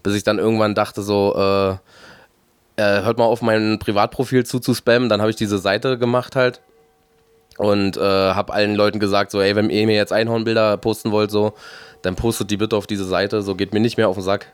bis 0.03 0.15
ich 0.15 0.23
dann 0.23 0.37
irgendwann 0.37 0.75
dachte 0.75 1.01
so, 1.01 1.33
äh, 1.35 1.71
äh, 2.75 3.01
hört 3.03 3.17
mal 3.17 3.25
auf 3.25 3.41
mein 3.41 3.79
Privatprofil 3.79 4.45
zuzuspammen. 4.45 5.09
Dann 5.09 5.21
habe 5.21 5.29
ich 5.29 5.35
diese 5.35 5.57
Seite 5.57 5.97
gemacht 5.97 6.35
halt 6.35 6.61
und 7.57 7.97
äh, 7.97 8.01
habe 8.01 8.53
allen 8.53 8.75
Leuten 8.75 8.99
gesagt 8.99 9.31
so, 9.31 9.41
ey, 9.41 9.55
wenn 9.55 9.69
ihr 9.69 9.85
mir 9.85 9.95
jetzt 9.95 10.13
Einhornbilder 10.13 10.77
posten 10.77 11.11
wollt, 11.11 11.31
so, 11.31 11.53
dann 12.01 12.15
postet 12.15 12.51
die 12.51 12.57
bitte 12.57 12.75
auf 12.75 12.87
diese 12.87 13.05
Seite, 13.05 13.41
so 13.41 13.55
geht 13.55 13.73
mir 13.73 13.79
nicht 13.79 13.97
mehr 13.97 14.09
auf 14.09 14.15
den 14.15 14.23
Sack. 14.23 14.53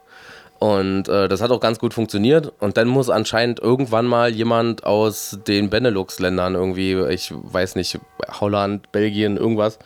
Und 0.59 1.07
äh, 1.07 1.29
das 1.29 1.41
hat 1.41 1.51
auch 1.51 1.61
ganz 1.61 1.79
gut 1.79 1.93
funktioniert. 1.93 2.51
Und 2.59 2.75
dann 2.75 2.89
muss 2.89 3.09
anscheinend 3.09 3.61
irgendwann 3.61 4.05
mal 4.05 4.29
jemand 4.29 4.83
aus 4.83 5.39
den 5.47 5.69
Benelux-Ländern 5.69 6.55
irgendwie, 6.55 6.99
ich 7.09 7.33
weiß 7.33 7.75
nicht, 7.75 7.97
Holland, 8.41 8.91
Belgien, 8.91 9.37
irgendwas, 9.37 9.79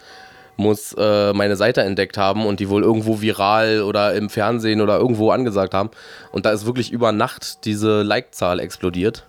muss 0.56 0.94
äh, 0.98 1.34
meine 1.34 1.56
Seite 1.56 1.82
entdeckt 1.82 2.18
haben 2.18 2.46
und 2.46 2.60
die 2.60 2.70
wohl 2.70 2.84
irgendwo 2.84 3.22
viral 3.22 3.82
oder 3.82 4.14
im 4.14 4.30
Fernsehen 4.30 4.82
oder 4.82 4.98
irgendwo 4.98 5.32
angesagt 5.32 5.74
haben. 5.74 5.90
Und 6.32 6.46
da 6.46 6.52
ist 6.52 6.66
wirklich 6.66 6.92
über 6.92 7.12
Nacht 7.12 7.66
diese 7.66 8.04
Like-Zahl 8.04 8.60
explodiert. 8.60 9.26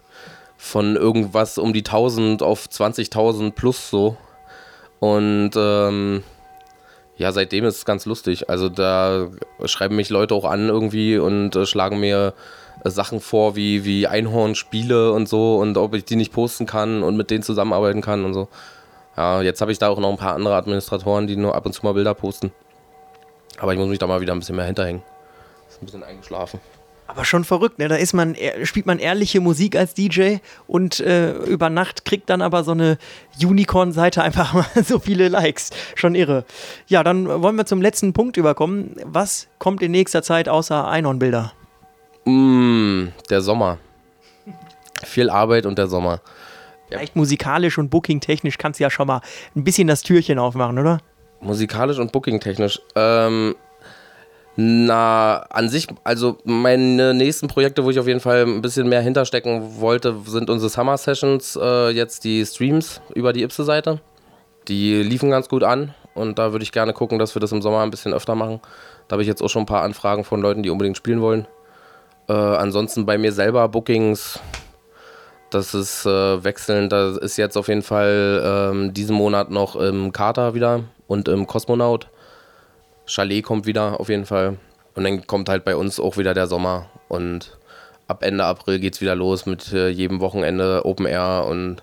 Von 0.57 0.97
irgendwas 0.97 1.59
um 1.59 1.73
die 1.73 1.81
1000 1.81 2.43
auf 2.43 2.67
20.000 2.67 3.53
plus 3.53 3.91
so. 3.91 4.17
Und 5.01 5.51
ähm, 5.57 6.23
ja, 7.17 7.33
seitdem 7.33 7.65
ist 7.65 7.77
es 7.79 7.85
ganz 7.85 8.07
lustig. 8.07 8.49
Also 8.51 8.69
da 8.69 9.29
schreiben 9.67 9.97
mich 9.97 10.11
Leute 10.11 10.35
auch 10.35 10.45
an 10.45 10.69
irgendwie 10.69 11.19
und 11.19 11.55
äh, 11.57 11.67
schlagen 11.67 12.01
mir 12.01 12.35
äh, 12.85 12.91
Sachen 12.91 13.21
vor 13.21 13.57
wie, 13.57 13.85
wie 13.85 14.07
Einhornspiele 14.07 15.13
und 15.13 15.29
so 15.29 15.59
und 15.59 15.77
ob 15.77 15.95
ich 15.95 16.05
die 16.05 16.17
nicht 16.17 16.33
posten 16.33 16.67
kann 16.67 17.03
und 17.03 17.17
mit 17.17 17.31
denen 17.31 17.43
zusammenarbeiten 17.43 18.01
kann 18.01 18.25
und 18.25 18.35
so. 18.35 18.49
Ja, 19.17 19.43
jetzt 19.43 19.61
habe 19.61 19.73
ich 19.73 19.79
da 19.79 19.89
auch 19.89 19.99
noch 19.99 20.11
ein 20.11 20.17
paar 20.17 20.35
andere 20.35 20.57
Administratoren, 20.57 21.27
die 21.27 21.37
nur 21.37 21.55
ab 21.55 21.67
und 21.67 21.73
zu 21.73 21.85
mal 21.85 21.95
Bilder 21.95 22.15
posten. 22.15 22.53
Aber 23.59 23.73
ich 23.73 23.79
muss 23.79 23.89
mich 23.89 23.99
da 23.99 24.07
mal 24.07 24.21
wieder 24.21 24.33
ein 24.33 24.41
bisschen 24.41 24.57
mehr 24.57 24.65
hinterhängen. 24.65 25.03
Ist 25.69 25.81
ein 25.81 25.87
bisschen 25.87 26.03
eingeschlafen. 26.03 26.61
Aber 27.07 27.25
schon 27.25 27.45
verrückt, 27.45 27.79
ne? 27.79 27.89
Da 27.89 27.97
ist 27.97 28.15
man, 28.15 28.35
spielt 28.63 28.87
man 28.87 28.99
ehrliche 28.99 29.41
Musik 29.41 29.77
als 29.77 29.93
DJ 29.93 30.37
und 30.67 31.01
äh, 31.01 31.33
über 31.33 31.69
Nacht 31.69 32.07
kriegt 32.07 32.31
dann 32.31 32.41
aber 32.41 32.65
so 32.65 32.73
eine 32.73 32.99
Unicorn-Seite 33.41 34.23
einfach 34.23 34.55
mal 34.55 34.67
so 34.85 34.99
viele 34.99 35.29
Likes. 35.29 35.71
Schon 35.95 36.15
irre. 36.15 36.45
Ja, 36.87 37.05
dann 37.05 37.43
wollen 37.43 37.57
wir 37.57 37.67
zum 37.67 37.83
letzten 37.83 38.15
Punkt 38.15 38.37
überkommen. 38.39 38.97
Was 39.05 39.49
kommt 39.59 39.83
in 39.83 39.91
nächster 39.91 40.23
Zeit 40.23 40.49
außer 40.49 40.89
Einhornbilder? 40.89 41.53
Mm, 42.25 43.09
der 43.29 43.43
Sommer. 43.43 43.79
Viel 45.05 45.29
Arbeit 45.29 45.67
und 45.67 45.77
der 45.77 45.89
Sommer. 45.89 46.21
Vielleicht 46.99 47.17
musikalisch 47.17 47.79
und 47.79 47.91
bookingtechnisch 47.91 48.59
kannst 48.59 48.81
du 48.81 48.85
ja 48.85 48.91
schon 48.91 49.07
mal 49.07 49.21
ein 49.55 49.65
bisschen 49.65 49.87
das 49.87 50.03
Türchen 50.03 50.39
aufmachen, 50.39 50.79
oder? 50.79 50.99
Musikalisch 51.41 51.99
und 51.99 52.13
bookingtechnisch. 52.13 52.81
Ähm, 52.95 53.55
na, 54.57 55.39
an 55.51 55.69
sich, 55.69 55.89
also 56.05 56.39
meine 56.45 57.13
nächsten 57.13 57.49
Projekte, 57.49 57.85
wo 57.85 57.91
ich 57.91 57.99
auf 57.99 58.07
jeden 58.07 58.21
Fall 58.21 58.43
ein 58.43 58.63
bisschen 58.63 58.89
mehr 58.89 59.01
hinterstecken 59.01 59.81
wollte, 59.81 60.15
sind 60.27 60.49
unsere 60.49 60.71
Summer 60.71 60.97
Sessions, 60.97 61.59
äh, 61.61 61.91
jetzt 61.91 62.23
die 62.25 62.47
Streams 62.47 63.01
über 63.15 63.33
die 63.33 63.43
Ipse-Seite. 63.43 64.01
Die 64.69 65.03
liefen 65.03 65.31
ganz 65.31 65.49
gut 65.49 65.65
an 65.65 65.93
und 66.15 66.39
da 66.39 66.53
würde 66.53 66.63
ich 66.63 66.71
gerne 66.71 66.93
gucken, 66.93 67.19
dass 67.19 67.35
wir 67.35 67.41
das 67.41 67.51
im 67.51 67.63
Sommer 67.63 67.83
ein 67.83 67.91
bisschen 67.91 68.15
öfter 68.15 68.37
machen. 68.37 68.61
Da 69.09 69.15
habe 69.15 69.23
ich 69.23 69.29
jetzt 69.29 69.43
auch 69.43 69.49
schon 69.49 69.63
ein 69.63 69.67
paar 69.67 69.83
Anfragen 69.83 70.23
von 70.23 70.41
Leuten, 70.41 70.63
die 70.63 70.71
unbedingt 70.71 70.97
spielen 70.97 71.21
wollen. 71.21 71.47
Äh, 72.29 72.33
ansonsten 72.33 73.05
bei 73.05 73.19
mir 73.19 73.33
selber 73.33 73.69
Bookings, 73.69 74.39
das 75.55 75.75
ist 75.75 76.05
äh, 76.07 76.43
wechselnd. 76.43 76.93
Da 76.93 77.17
ist 77.17 77.37
jetzt 77.37 77.57
auf 77.57 77.69
jeden 77.69 77.83
Fall 77.83 78.43
ähm, 78.45 78.95
diesen 78.95 79.17
Monat 79.17 79.51
noch 79.51 79.77
im 79.77 80.13
Kater 80.13 80.55
wieder 80.55 80.85
und 81.07 81.29
im 81.29 81.47
Kosmonaut. 81.47 82.09
Chalet 83.07 83.45
kommt 83.45 83.67
wieder 83.67 84.01
auf 84.01 84.09
jeden 84.09 84.27
Fall. 84.27 84.59
Und 84.95 85.05
dann 85.05 85.27
kommt 85.27 85.49
halt 85.49 85.65
bei 85.65 85.77
uns 85.77 86.01
auch 86.01 86.17
wieder 86.17 86.35
der 86.35 86.47
Sommer 86.47 86.87
und 87.09 87.57
ab 88.07 88.23
Ende 88.23 88.45
April 88.45 88.79
geht 88.79 88.95
es 88.95 89.01
wieder 89.01 89.15
los 89.15 89.47
mit 89.47 89.73
äh, 89.73 89.89
jedem 89.89 90.21
Wochenende 90.21 90.85
Open 90.85 91.07
Air 91.07 91.47
und 91.49 91.83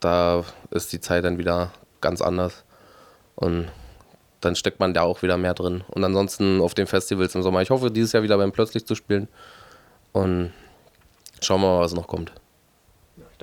da 0.00 0.44
ist 0.70 0.92
die 0.92 1.00
Zeit 1.00 1.24
dann 1.24 1.38
wieder 1.38 1.72
ganz 2.00 2.20
anders. 2.20 2.64
Und 3.34 3.68
dann 4.40 4.56
steckt 4.56 4.80
man 4.80 4.94
da 4.94 5.02
auch 5.02 5.22
wieder 5.22 5.36
mehr 5.36 5.54
drin. 5.54 5.82
Und 5.88 6.04
ansonsten 6.04 6.60
auf 6.60 6.74
den 6.74 6.86
Festivals 6.86 7.34
im 7.34 7.42
Sommer. 7.42 7.62
Ich 7.62 7.70
hoffe, 7.70 7.90
dieses 7.90 8.12
Jahr 8.12 8.22
wieder 8.22 8.36
beim 8.36 8.52
Plötzlich 8.52 8.86
zu 8.86 8.94
spielen. 8.94 9.28
Und 10.12 10.52
schauen 11.42 11.60
wir 11.60 11.68
mal, 11.68 11.80
was 11.80 11.94
noch 11.94 12.06
kommt. 12.06 12.32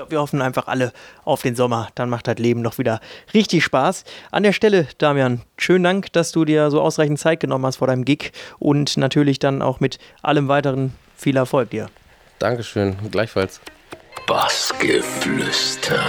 Wir 0.10 0.20
hoffen 0.20 0.42
einfach 0.42 0.68
alle 0.68 0.92
auf 1.24 1.42
den 1.42 1.56
Sommer. 1.56 1.90
Dann 1.96 2.10
macht 2.10 2.28
das 2.28 2.38
Leben 2.38 2.62
noch 2.62 2.78
wieder 2.78 3.00
richtig 3.34 3.64
Spaß. 3.64 4.04
An 4.32 4.44
der 4.44 4.54
Stelle, 4.54 4.88
Damian, 4.98 5.42
schönen 5.58 5.84
Dank, 5.84 6.14
dass 6.14 6.32
du 6.32 6.46
dir 6.46 6.70
so 6.72 6.82
ausreichend 6.82 7.20
Zeit 7.20 7.40
genommen 7.40 7.66
hast 7.66 7.78
vor 7.78 7.88
deinem 7.88 8.06
Gig 8.06 8.32
und 8.60 8.98
natürlich 8.98 9.40
dann 9.40 9.62
auch 9.62 9.80
mit 9.80 10.00
allem 10.22 10.48
weiteren 10.48 10.94
viel 11.16 11.38
Erfolg 11.38 11.70
dir. 11.70 11.90
Dankeschön, 12.40 12.96
gleichfalls. 13.12 13.62
Bassgeflüster. 14.28 16.02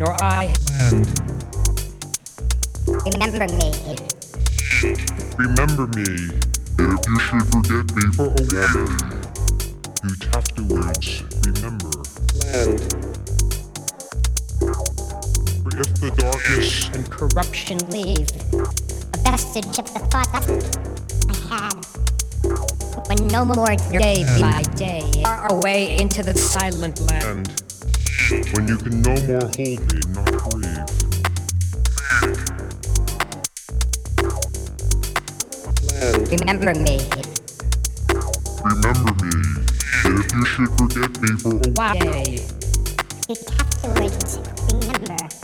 Nor 0.00 0.16
I. 0.22 0.52
Remember 3.04 3.46
me. 3.52 3.68
Remember 5.36 5.86
me. 5.88 6.08
If 6.78 7.06
you 7.06 7.18
should 7.20 7.44
forget 7.52 7.84
me 7.94 8.08
for 8.16 8.32
a 8.32 8.44
while, 8.48 8.88
you'd 10.02 10.24
afterwards 10.34 11.22
remember. 11.44 11.92
For 15.60 15.72
if 15.78 15.90
the 16.00 16.10
darkness 16.16 16.88
and 16.94 17.04
Corruption 17.10 17.76
leave. 17.90 18.30
A 18.54 19.30
vestige 19.30 19.78
of 19.80 19.92
the 19.92 20.00
thought 20.08 20.32
that 20.32 20.48
I 21.28 21.34
had. 21.52 21.76
When 23.06 23.28
no 23.28 23.44
more 23.44 23.76
day 23.92 24.24
by 24.40 24.62
day 24.76 25.22
are 25.26 25.52
away 25.52 25.98
into 25.98 26.22
the 26.22 26.34
silent 26.34 26.98
land. 27.02 27.69
And 28.32 28.46
when 28.50 28.68
you 28.68 28.76
can 28.76 29.02
no 29.02 29.10
more 29.10 30.38
hold 30.40 30.60
me, 30.60 30.76
not 30.76 30.86
breathe. 31.10 31.10
Remember 36.30 36.74
me. 36.74 37.00
Remember 38.64 39.12
me. 39.24 39.32
If 40.04 40.32
you 40.32 40.44
should 40.44 40.70
forget 40.78 41.10
me 41.20 41.28
for 41.38 41.56
a 41.56 41.70
Why? 41.74 41.96
You'd 43.28 43.38
afterwards 43.58 44.38
remember. 44.72 45.39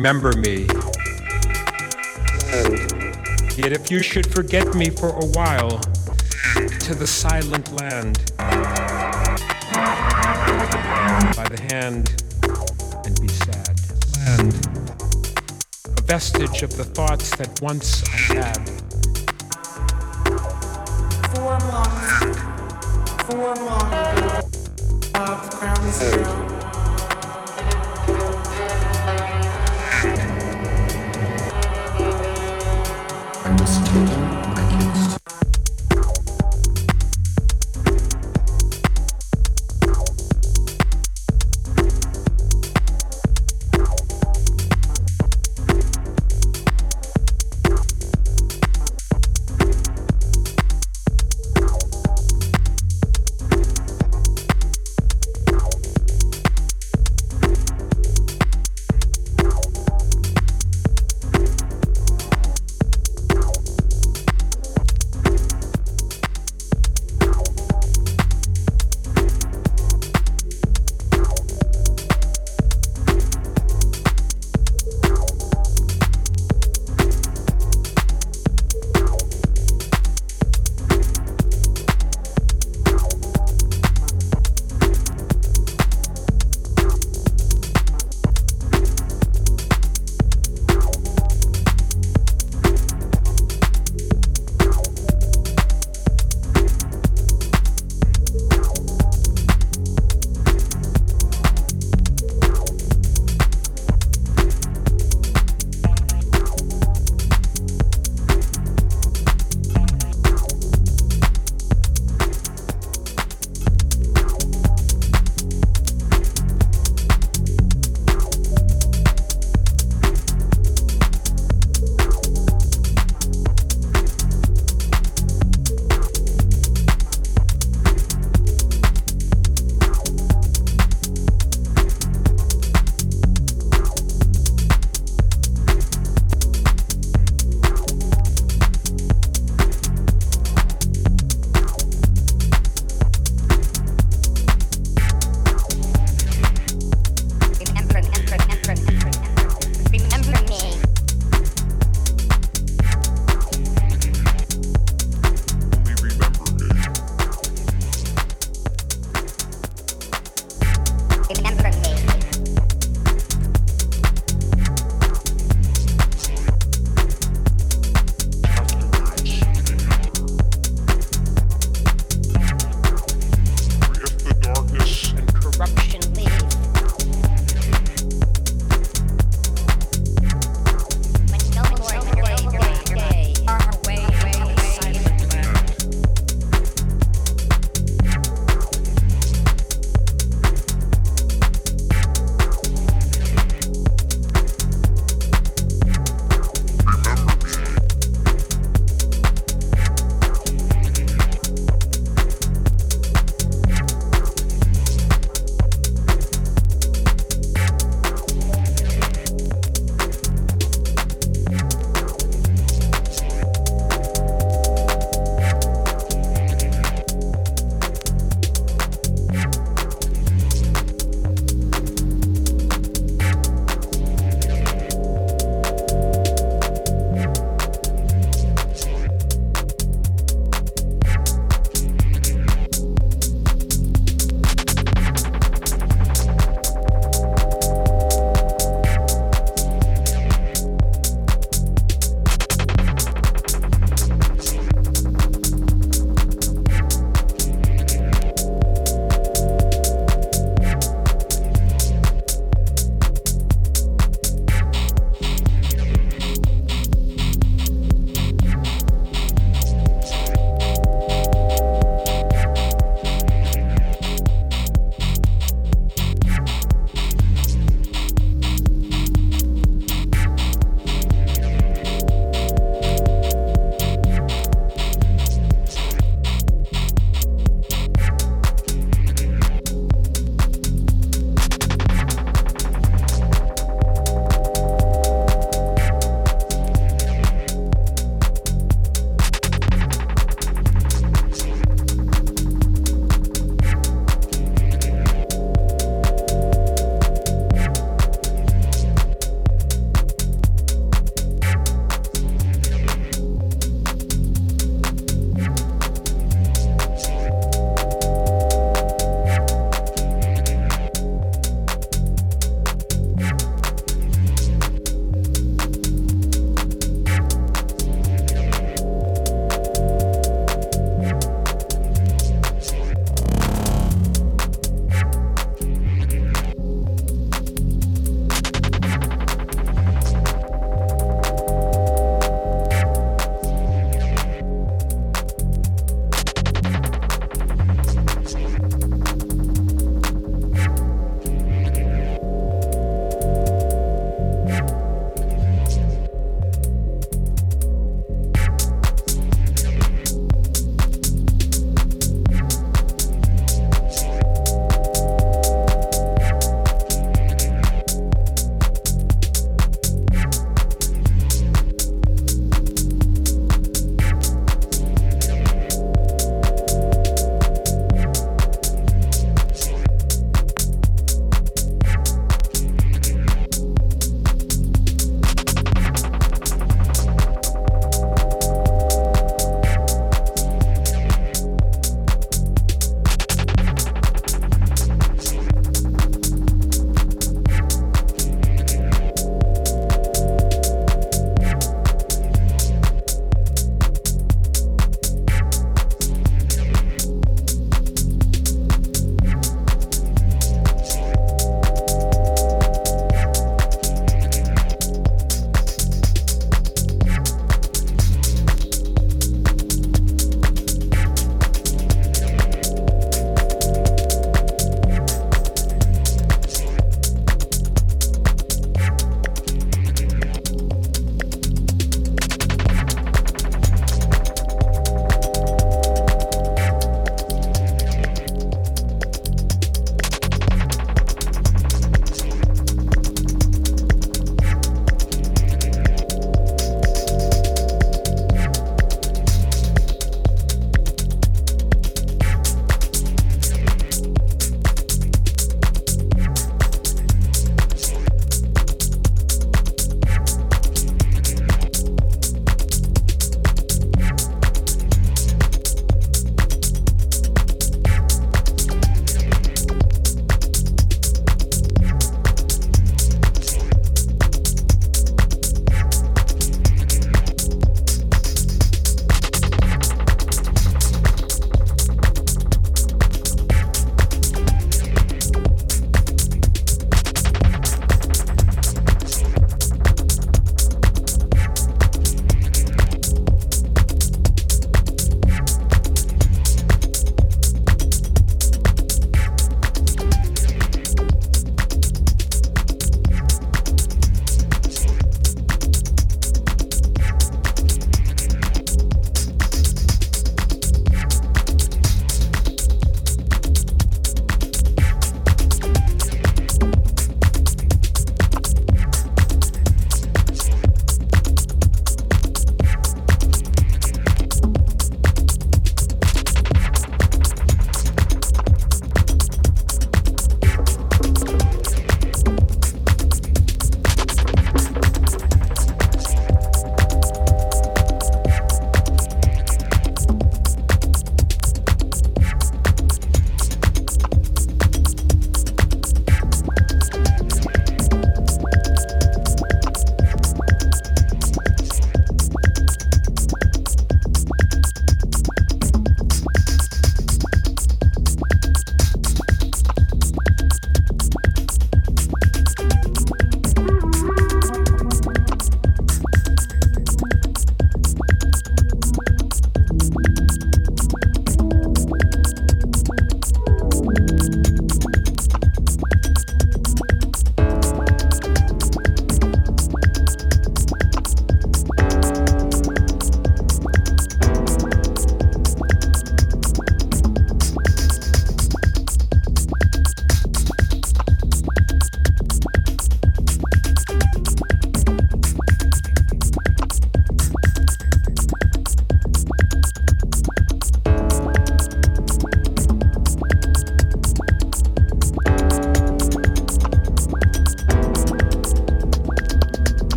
Remember 0.00 0.32
me, 0.38 0.66
um, 2.54 2.72
yet 3.54 3.70
if 3.70 3.90
you 3.90 4.02
should 4.02 4.26
forget 4.32 4.74
me 4.74 4.88
for 4.88 5.10
a 5.10 5.26
while, 5.26 5.78
to 6.80 6.94
the 6.94 7.06
silent 7.06 7.70
land, 7.74 8.18
by 11.36 11.46
the 11.50 11.60
hand 11.70 12.22
and 13.04 13.20
be 13.20 13.28
sad. 13.28 13.78
A 15.98 16.00
vestige 16.00 16.62
of 16.62 16.74
the 16.78 16.84
thoughts 16.84 17.36
that 17.36 17.60
once 17.60 18.02
I 18.08 18.16
had. 18.36 18.69